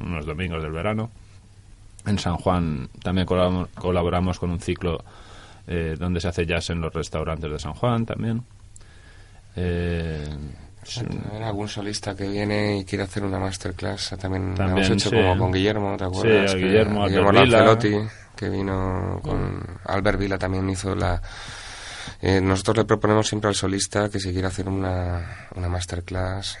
unos 0.00 0.24
domingos 0.24 0.62
del 0.62 0.72
verano. 0.72 1.10
En 2.06 2.18
San 2.18 2.36
Juan 2.36 2.88
también 3.02 3.26
colabor- 3.26 3.68
colaboramos 3.74 4.38
con 4.38 4.50
un 4.50 4.60
ciclo 4.60 5.04
eh, 5.66 5.96
donde 5.98 6.20
se 6.20 6.28
hace 6.28 6.46
jazz 6.46 6.70
en 6.70 6.80
los 6.80 6.94
restaurantes 6.94 7.50
de 7.50 7.58
San 7.58 7.74
Juan 7.74 8.06
también. 8.06 8.42
Eh, 9.56 10.26
algún 11.44 11.68
solista 11.68 12.14
que 12.14 12.28
viene 12.28 12.78
y 12.78 12.84
quiere 12.84 13.04
hacer 13.04 13.22
una 13.24 13.38
masterclass 13.38 14.14
también, 14.20 14.50
lo 14.50 14.54
También, 14.56 14.86
hemos 14.86 14.90
hecho 14.90 15.10
sí. 15.10 15.16
como 15.16 15.38
con 15.38 15.52
Guillermo 15.52 15.96
¿te 15.96 16.04
acuerdas? 16.04 16.50
Sí, 16.52 16.56
a 16.56 16.58
Que- 16.60 16.64
Guillermo, 16.66 17.02
Albert. 17.04 17.34
Lancelotti 17.34 17.96
que 18.36 18.48
vino 18.48 19.20
con 19.22 19.78
Albert 19.84 20.18
Vila 20.18 20.38
también 20.38 20.68
hizo 20.70 20.94
la 20.94 21.20
eh, 22.22 22.40
nosotros 22.40 22.78
le 22.78 22.84
proponemos 22.84 23.28
siempre 23.28 23.48
al 23.48 23.54
solista 23.54 24.08
que 24.08 24.18
si 24.20 24.32
quiere 24.32 24.48
hacer 24.48 24.68
una, 24.68 25.46
una 25.54 25.68
masterclass 25.68 26.58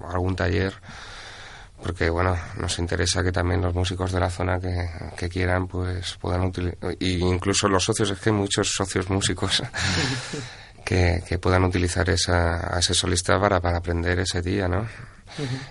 o 0.00 0.10
algún 0.10 0.36
taller 0.36 0.74
porque 1.82 2.10
bueno 2.10 2.36
nos 2.58 2.78
interesa 2.78 3.22
que 3.22 3.32
también 3.32 3.62
los 3.62 3.72
músicos 3.74 4.12
de 4.12 4.20
la 4.20 4.28
zona 4.30 4.58
que, 4.60 4.88
que 5.16 5.28
quieran 5.28 5.66
pues 5.68 6.16
puedan 6.20 6.42
utilizar 6.42 6.76
y 6.98 7.20
incluso 7.22 7.68
los 7.68 7.84
socios 7.84 8.10
es 8.10 8.18
que 8.18 8.30
hay 8.30 8.36
muchos 8.36 8.72
socios 8.74 9.08
músicos 9.08 9.62
que, 10.88 11.22
que 11.28 11.38
puedan 11.38 11.64
utilizar 11.64 12.08
esa, 12.08 12.74
a 12.74 12.78
ese 12.78 12.94
solista 12.94 13.38
para, 13.38 13.60
para 13.60 13.76
aprender 13.76 14.18
ese 14.20 14.40
día, 14.40 14.68
¿no? 14.68 14.86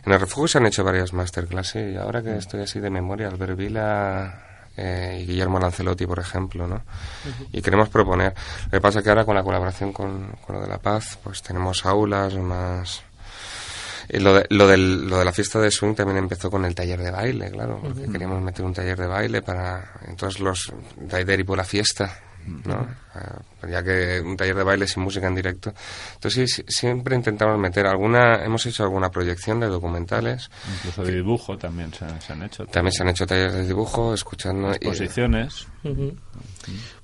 En 0.05 0.13
el 0.13 0.19
refugio 0.19 0.47
se 0.47 0.57
han 0.59 0.67
hecho 0.67 0.83
varias 0.83 1.11
masterclasses 1.11 1.91
y 1.91 1.97
ahora 1.97 2.21
que 2.21 2.37
estoy 2.37 2.61
así 2.61 2.79
de 2.79 2.91
memoria, 2.91 3.27
Albert 3.27 3.57
Vila 3.57 4.69
eh, 4.77 5.21
y 5.23 5.25
Guillermo 5.25 5.59
Lancelotti, 5.59 6.05
por 6.05 6.19
ejemplo, 6.19 6.67
¿no? 6.67 6.83
Y 7.51 7.63
queremos 7.63 7.89
proponer. 7.89 8.35
Lo 8.65 8.71
que 8.71 8.79
pasa 8.79 8.99
es 8.99 9.03
que 9.03 9.09
ahora 9.09 9.25
con 9.25 9.33
la 9.33 9.41
colaboración 9.41 9.91
con, 9.91 10.33
con 10.45 10.55
lo 10.55 10.61
de 10.61 10.67
La 10.67 10.77
Paz, 10.77 11.17
pues 11.23 11.41
tenemos 11.41 11.83
aulas 11.87 12.35
más... 12.35 13.01
Y 14.09 14.19
lo, 14.19 14.35
de, 14.35 14.45
lo, 14.51 14.67
del, 14.67 15.09
lo 15.09 15.17
de 15.17 15.25
la 15.25 15.33
fiesta 15.33 15.59
de 15.59 15.71
swing 15.71 15.95
también 15.95 16.19
empezó 16.19 16.51
con 16.51 16.63
el 16.63 16.75
taller 16.75 17.01
de 17.01 17.09
baile, 17.09 17.49
claro, 17.49 17.79
porque 17.81 18.05
queríamos 18.09 18.39
meter 18.43 18.63
un 18.63 18.73
taller 18.73 18.99
de 18.99 19.07
baile 19.07 19.41
para 19.41 19.93
entonces 20.07 20.39
los 20.39 20.71
Raider 21.09 21.39
y 21.39 21.43
por 21.43 21.57
la 21.57 21.63
fiesta, 21.63 22.19
¿no? 22.65 22.87
Ya 23.69 23.83
que 23.83 24.21
un 24.21 24.37
taller 24.37 24.55
de 24.55 24.63
baile 24.63 24.87
sin 24.87 25.03
música 25.03 25.27
en 25.27 25.35
directo. 25.35 25.73
Entonces 26.15 26.51
sí, 26.53 26.63
siempre 26.67 27.15
intentamos 27.15 27.57
meter 27.59 27.85
alguna, 27.87 28.43
hemos 28.45 28.65
hecho 28.65 28.83
alguna 28.83 29.09
proyección 29.09 29.59
de 29.59 29.67
documentales, 29.67 30.49
incluso 30.77 31.03
de 31.03 31.15
dibujo 31.15 31.57
también 31.57 31.91
se, 31.93 32.05
se 32.21 32.33
han 32.33 32.43
hecho. 32.43 32.65
también 32.67 32.91
se 32.93 33.03
han 33.03 33.09
hecho 33.09 33.25
talleres 33.25 33.53
de 33.53 33.65
dibujo, 33.67 34.13
escuchando... 34.13 34.69
y- 34.69 34.75
exposiciones. 34.75 35.67
Ujú. 35.83 36.13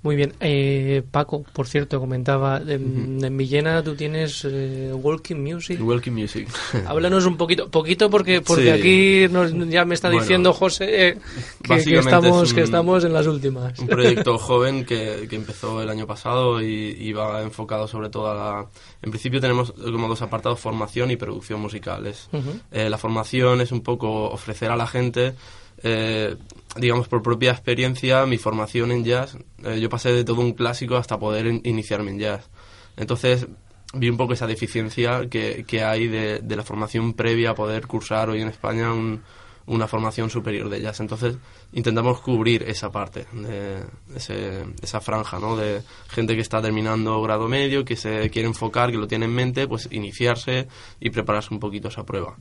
Muy 0.01 0.17
bien. 0.17 0.33
Eh, 0.41 1.01
Paco, 1.09 1.43
por 1.53 1.67
cierto, 1.67 1.99
comentaba, 1.99 2.57
en, 2.57 3.23
en 3.23 3.37
Villena 3.37 3.81
tú 3.81 3.95
tienes 3.95 4.45
eh, 4.45 4.91
Walking 4.93 5.37
Music. 5.37 5.79
Welcome 5.81 6.21
Music. 6.21 6.49
Háblanos 6.85 7.25
un 7.25 7.37
poquito, 7.37 7.69
poquito 7.71 8.09
porque 8.09 8.41
porque 8.41 8.63
Sí. 8.63 8.69
aquí 8.69 9.33
nos, 9.33 9.53
ya 9.69 9.85
me 9.85 9.93
está 9.95 10.09
Bueno, 10.09 10.21
diciendo 10.23 10.51
José 10.51 11.07
eh, 11.09 11.17
que- 11.63 11.81
que, 11.83 11.97
estamos 11.99 12.43
es 12.49 12.53
que 12.53 12.59
un- 12.59 12.65
estamos 12.65 13.05
en 13.05 13.13
las 13.13 13.25
últimas. 13.27 13.79
un 13.79 13.87
proyecto 13.87 14.37
joven 14.37 14.83
que, 14.85 15.27
que 15.29 15.35
empezó 15.37 15.81
el 15.81 15.89
año 15.89 16.02
pasado 16.07 16.61
y, 16.61 16.95
y 16.99 17.13
va 17.13 17.41
enfocado 17.41 17.87
sobre 17.87 18.09
todo 18.09 18.31
a 18.31 18.35
la... 18.35 18.65
En 19.01 19.11
principio 19.11 19.39
tenemos 19.41 19.71
como 19.71 20.07
dos 20.07 20.21
apartados, 20.21 20.59
formación 20.59 21.11
y 21.11 21.15
producción 21.15 21.59
musicales. 21.61 22.29
Eh, 22.71 22.89
la 22.89 22.97
formación 22.97 23.61
es 23.61 23.71
un 23.71 23.81
poco 23.81 24.29
ofrecer 24.29 24.71
a 24.71 24.75
la 24.75 24.87
gente, 24.87 25.33
eh, 25.83 26.35
digamos 26.77 27.07
por 27.07 27.21
propia 27.21 27.51
experiencia, 27.51 28.25
mi 28.25 28.37
formación 28.37 28.91
en 28.91 29.03
jazz. 29.03 29.37
Eh, 29.63 29.79
yo 29.79 29.89
pasé 29.89 30.11
de 30.11 30.23
todo 30.23 30.41
un 30.41 30.53
clásico 30.53 30.95
hasta 30.95 31.19
poder 31.19 31.47
in- 31.47 31.61
iniciarme 31.63 32.11
en 32.11 32.19
jazz. 32.19 32.49
Entonces, 32.97 33.47
vi 33.93 34.09
un 34.09 34.17
poco 34.17 34.33
esa 34.33 34.47
deficiencia 34.47 35.29
que, 35.29 35.65
que 35.67 35.83
hay 35.83 36.07
de, 36.07 36.39
de 36.39 36.55
la 36.55 36.63
formación 36.63 37.13
previa 37.13 37.51
a 37.51 37.55
poder 37.55 37.85
cursar 37.87 38.29
hoy 38.29 38.41
en 38.41 38.47
España 38.47 38.91
un, 38.93 39.21
una 39.65 39.87
formación 39.87 40.29
superior 40.29 40.69
de 40.69 40.81
jazz. 40.81 40.99
Entonces 40.99 41.37
intentamos 41.71 42.19
cubrir 42.21 42.63
esa 42.63 42.91
parte, 42.91 43.25
de 43.31 43.83
ese- 44.15 44.65
esa 44.81 44.99
franja, 45.01 45.39
¿no? 45.39 45.55
De 45.55 45.81
gente 46.09 46.35
que 46.35 46.41
está 46.41 46.61
terminando 46.61 47.21
grado 47.21 47.47
medio, 47.47 47.85
que 47.85 47.95
se 47.95 48.29
quiere 48.29 48.47
enfocar, 48.47 48.91
que 48.91 48.97
lo 48.97 49.07
tiene 49.07 49.25
en 49.25 49.33
mente, 49.33 49.67
pues 49.67 49.87
iniciarse 49.91 50.67
y 50.99 51.09
prepararse 51.09 51.53
un 51.53 51.59
poquito 51.59 51.87
esa 51.87 52.03
prueba. 52.05 52.37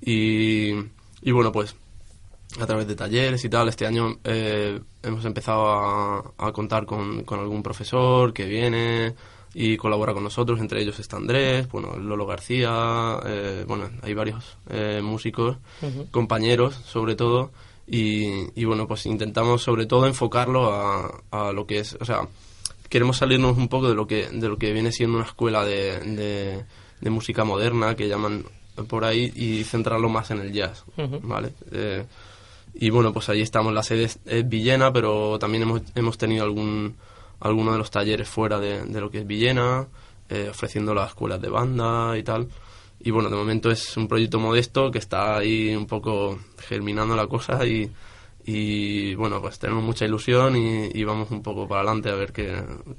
Y, 0.00 0.72
y 1.22 1.30
bueno, 1.32 1.50
pues 1.52 1.74
a 2.60 2.66
través 2.66 2.86
de 2.86 2.94
talleres 2.96 3.44
y 3.44 3.48
tal, 3.48 3.68
este 3.68 3.86
año 3.86 4.18
eh, 4.24 4.80
hemos 5.02 5.24
empezado 5.24 5.68
a, 5.68 6.32
a 6.38 6.52
contar 6.52 6.86
con, 6.86 7.24
con 7.24 7.40
algún 7.40 7.62
profesor 7.62 8.32
que 8.32 8.46
viene 8.46 9.14
y 9.54 9.76
colabora 9.76 10.12
con 10.12 10.24
nosotros, 10.24 10.60
entre 10.60 10.82
ellos 10.82 10.98
está 10.98 11.16
Andrés, 11.16 11.68
bueno, 11.70 11.96
Lolo 11.96 12.26
García, 12.26 13.18
eh, 13.24 13.64
bueno, 13.66 13.90
hay 14.02 14.14
varios 14.14 14.56
eh, 14.70 15.00
músicos, 15.02 15.56
compañeros 16.10 16.74
sobre 16.74 17.14
todo, 17.16 17.50
y, 17.86 18.60
y 18.60 18.64
bueno, 18.64 18.86
pues 18.86 19.06
intentamos 19.06 19.62
sobre 19.62 19.86
todo 19.86 20.06
enfocarlo 20.06 20.72
a, 20.72 21.22
a 21.30 21.52
lo 21.52 21.66
que 21.66 21.78
es, 21.78 21.96
o 22.00 22.04
sea, 22.04 22.28
queremos 22.88 23.16
salirnos 23.16 23.56
un 23.56 23.68
poco 23.68 23.88
de 23.88 23.94
lo 23.94 24.06
que, 24.06 24.28
de 24.28 24.48
lo 24.48 24.58
que 24.58 24.72
viene 24.72 24.92
siendo 24.92 25.16
una 25.16 25.26
escuela 25.26 25.64
de, 25.64 25.98
de, 26.00 26.64
de 27.00 27.10
música 27.10 27.44
moderna 27.44 27.94
que 27.94 28.08
llaman 28.08 28.44
por 28.88 29.04
ahí 29.04 29.32
y 29.34 29.64
centrarlo 29.64 30.08
más 30.08 30.30
en 30.30 30.40
el 30.40 30.52
jazz. 30.52 30.84
¿vale? 31.22 31.52
Eh, 31.72 32.04
y 32.74 32.90
bueno, 32.90 33.12
pues 33.12 33.28
ahí 33.28 33.40
estamos, 33.40 33.72
la 33.72 33.82
sede 33.82 34.04
es, 34.04 34.18
es 34.24 34.48
Villena, 34.48 34.92
pero 34.92 35.38
también 35.38 35.64
hemos, 35.64 35.82
hemos 35.94 36.16
tenido 36.16 36.44
algún 36.44 36.94
alguno 37.40 37.72
de 37.72 37.78
los 37.78 37.90
talleres 37.90 38.28
fuera 38.28 38.58
de, 38.58 38.84
de 38.84 39.00
lo 39.00 39.10
que 39.10 39.18
es 39.18 39.26
Villena, 39.26 39.86
eh, 40.28 40.48
ofreciendo 40.50 40.94
las 40.94 41.08
escuelas 41.10 41.40
de 41.40 41.48
banda 41.48 42.16
y 42.16 42.22
tal. 42.22 42.48
Y 43.00 43.10
bueno, 43.10 43.30
de 43.30 43.36
momento 43.36 43.70
es 43.70 43.96
un 43.96 44.08
proyecto 44.08 44.40
modesto 44.40 44.90
que 44.90 44.98
está 44.98 45.36
ahí 45.36 45.74
un 45.74 45.86
poco 45.86 46.38
germinando 46.58 47.14
la 47.14 47.26
cosa 47.26 47.64
y, 47.64 47.90
y 48.50 49.14
bueno, 49.14 49.42
pues 49.42 49.58
tenemos 49.58 49.84
mucha 49.84 50.06
ilusión 50.06 50.56
y, 50.56 50.88
y 50.94 51.04
vamos 51.04 51.30
un 51.30 51.42
poco 51.42 51.68
para 51.68 51.82
adelante 51.82 52.08
a 52.08 52.14
ver 52.14 52.32
qué, 52.32 52.54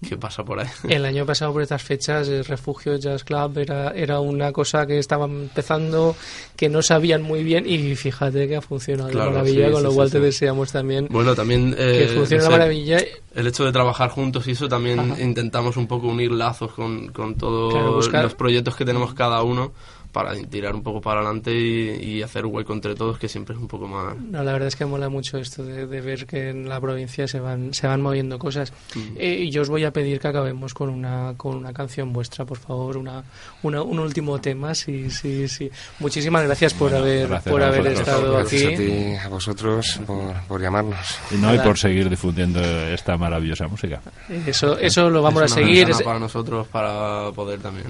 qué 0.07 0.15
pasa 0.15 0.45
por 0.45 0.59
ahí. 0.59 0.67
El 0.87 1.03
año 1.05 1.25
pasado 1.25 1.51
por 1.53 1.63
estas 1.63 1.81
fechas 1.81 2.27
el 2.27 2.45
Refugio 2.45 2.97
Jazz 2.97 3.23
Club 3.23 3.57
era, 3.57 3.89
era 3.89 4.19
una 4.19 4.51
cosa 4.51 4.85
que 4.85 4.99
estaba 4.99 5.25
empezando, 5.25 6.15
que 6.55 6.69
no 6.69 6.83
sabían 6.83 7.23
muy 7.23 7.43
bien 7.43 7.65
y 7.67 7.95
fíjate 7.95 8.47
que 8.47 8.57
ha 8.57 8.61
funcionado 8.61 9.09
Claro, 9.09 9.31
maravilla, 9.31 9.65
sí, 9.65 9.71
con 9.71 9.79
sí, 9.81 9.83
lo 9.85 9.89
sí, 9.89 9.95
cual 9.95 10.11
te 10.11 10.19
deseamos 10.19 10.71
también 10.71 11.07
Bueno, 11.09 11.33
también... 11.33 11.73
que 11.73 12.03
eh, 12.03 12.07
funcione 12.09 12.43
no 12.43 12.49
sé, 12.51 12.51
maravilla. 12.51 12.97
El 13.33 13.47
hecho 13.47 13.65
de 13.65 13.71
trabajar 13.71 14.11
juntos 14.11 14.47
y 14.47 14.51
eso 14.51 14.67
también 14.69 14.99
Ajá. 14.99 15.19
intentamos 15.19 15.77
un 15.77 15.87
poco 15.87 16.07
unir 16.09 16.31
lazos 16.31 16.73
con, 16.73 17.07
con 17.07 17.33
todos 17.35 18.07
Claro, 18.07 18.25
los 18.25 18.35
proyectos 18.35 18.75
que 18.75 18.85
tenemos 18.85 19.15
cada 19.15 19.41
uno 19.41 19.71
para 20.12 20.34
tirar 20.36 20.74
un 20.76 20.82
poco 20.82 20.99
para 21.01 21.20
adelante 21.22 21.51
y, 21.53 22.18
y 22.18 22.22
hacer 22.24 22.45
hueco 22.45 22.74
entre 22.74 22.95
todos, 22.95 23.20
que 23.20 23.28
siempre 23.30 23.55
es 23.55 23.62
un 23.62 23.68
poco 23.68 23.88
más... 23.88 24.18
No, 24.18 24.43
la 24.43 24.51
verdad 24.53 24.68
es 24.68 24.76
que 24.76 24.86
mola 24.86 25.07
mucho 25.10 25.38
esto 25.38 25.64
de, 25.64 25.86
de 25.86 26.01
ver 26.01 26.26
que 26.26 26.49
en 26.49 26.68
la 26.68 26.82
provincia 26.82 27.28
se 27.28 27.39
van, 27.39 27.74
se 27.74 27.86
van 27.88 28.01
moviendo 28.01 28.39
cosas. 28.39 28.74
Eh, 29.16 29.43
y 29.43 29.51
yo 29.51 29.62
os 29.62 29.70
voy 29.70 29.84
a 29.86 29.91
pedir 29.91 30.20
que 30.20 30.28
acabemos 30.28 30.74
con 30.74 30.89
una, 30.89 31.34
con 31.38 31.55
una 31.55 31.72
canción 31.74 32.12
vuestra, 32.12 32.43
por 32.45 32.57
favor, 32.57 32.97
una, 32.97 33.24
una- 33.64 33.84
un 33.84 33.99
último 33.99 34.39
tema. 34.39 34.74
Sí, 34.74 35.10
sí, 35.12 35.47
sí. 35.47 35.70
Muchísimas 35.99 36.43
gracias 36.43 36.74
por 36.74 36.89
Bueno, 36.89 37.05
haber, 37.05 37.28
gracias 37.28 37.51
por 37.51 37.62
a 37.64 37.68
haber 37.68 37.88
estado 37.88 38.34
Gracias 38.34 38.64
aquí. 38.64 38.74
a 38.74 38.78
ti, 38.78 39.16
a 39.24 39.28
vosotros, 39.30 39.99
por, 40.07 40.34
por 40.47 40.62
llamarnos. 40.62 40.97
Y 41.32 41.36
no, 41.36 41.53
y 41.53 41.60
por 41.60 41.78
seguir 41.78 42.10
difundiendo 42.10 42.60
esta 42.60 43.16
maravillosa 43.18 43.68
música. 43.68 44.01
Eso, 44.47 44.78
eso 44.80 45.10
lo 45.10 45.22
vamos 45.22 45.43
a 45.43 45.45
es 45.45 45.51
una 45.53 45.62
seguir. 45.66 45.88
para 46.03 46.18
nosotros 46.20 46.68
para 46.68 47.32
poder 47.34 47.60
también 47.60 47.88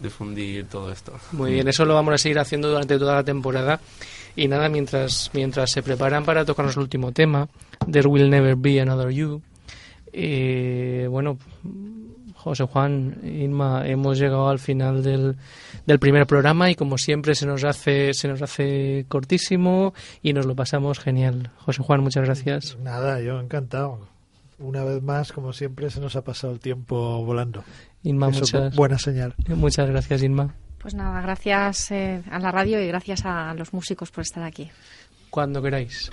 difundir 0.00 0.66
todo 0.66 0.92
esto. 0.92 1.12
Muy 1.32 1.52
bien, 1.52 1.68
eso 1.68 1.84
lo 1.84 1.94
vamos 1.94 2.14
a 2.14 2.18
seguir 2.18 2.38
haciendo 2.38 2.68
durante 2.68 2.98
toda 2.98 3.14
la 3.14 3.24
temporada. 3.24 3.80
Y 4.36 4.46
nada, 4.46 4.68
mientras, 4.68 5.30
mientras 5.32 5.70
se 5.70 5.82
preparan 5.82 6.24
para 6.24 6.44
tocarnos 6.44 6.76
el 6.76 6.82
último 6.82 7.12
tema, 7.12 7.48
There 7.90 8.08
Will 8.08 8.30
Never 8.30 8.54
Be 8.56 8.80
Another 8.80 9.10
You, 9.10 9.42
eh, 10.12 11.06
bueno, 11.10 11.38
José 12.34 12.64
Juan, 12.64 13.18
Inma, 13.24 13.86
hemos 13.86 14.18
llegado 14.18 14.48
al 14.48 14.58
final 14.58 15.02
del, 15.02 15.36
del 15.86 15.98
primer 15.98 16.26
programa 16.26 16.70
y 16.70 16.76
como 16.76 16.96
siempre 16.96 17.34
se 17.34 17.46
nos 17.46 17.64
hace 17.64 18.14
se 18.14 18.28
nos 18.28 18.40
hace 18.40 19.06
cortísimo 19.08 19.92
y 20.22 20.32
nos 20.32 20.46
lo 20.46 20.54
pasamos 20.54 20.98
genial. 20.98 21.50
José 21.56 21.82
Juan, 21.82 22.00
muchas 22.00 22.24
gracias. 22.24 22.78
Nada, 22.80 23.20
yo 23.20 23.40
encantado. 23.40 24.06
Una 24.60 24.82
vez 24.82 25.02
más, 25.02 25.32
como 25.32 25.52
siempre, 25.52 25.88
se 25.90 26.00
nos 26.00 26.16
ha 26.16 26.22
pasado 26.22 26.52
el 26.52 26.58
tiempo 26.58 27.24
volando. 27.24 27.62
Inma, 28.02 28.30
muchas, 28.30 28.74
buena 28.74 28.98
señal. 28.98 29.34
Muchas 29.48 29.88
gracias, 29.88 30.22
Inma. 30.22 30.54
Pues 30.78 30.94
nada, 30.94 31.20
gracias 31.20 31.90
eh, 31.90 32.22
a 32.30 32.38
la 32.38 32.52
radio 32.52 32.80
y 32.80 32.86
gracias 32.86 33.24
a 33.24 33.52
los 33.54 33.72
músicos 33.72 34.10
por 34.10 34.22
estar 34.22 34.44
aquí. 34.44 34.70
Cuando 35.30 35.60
queráis. 35.60 36.10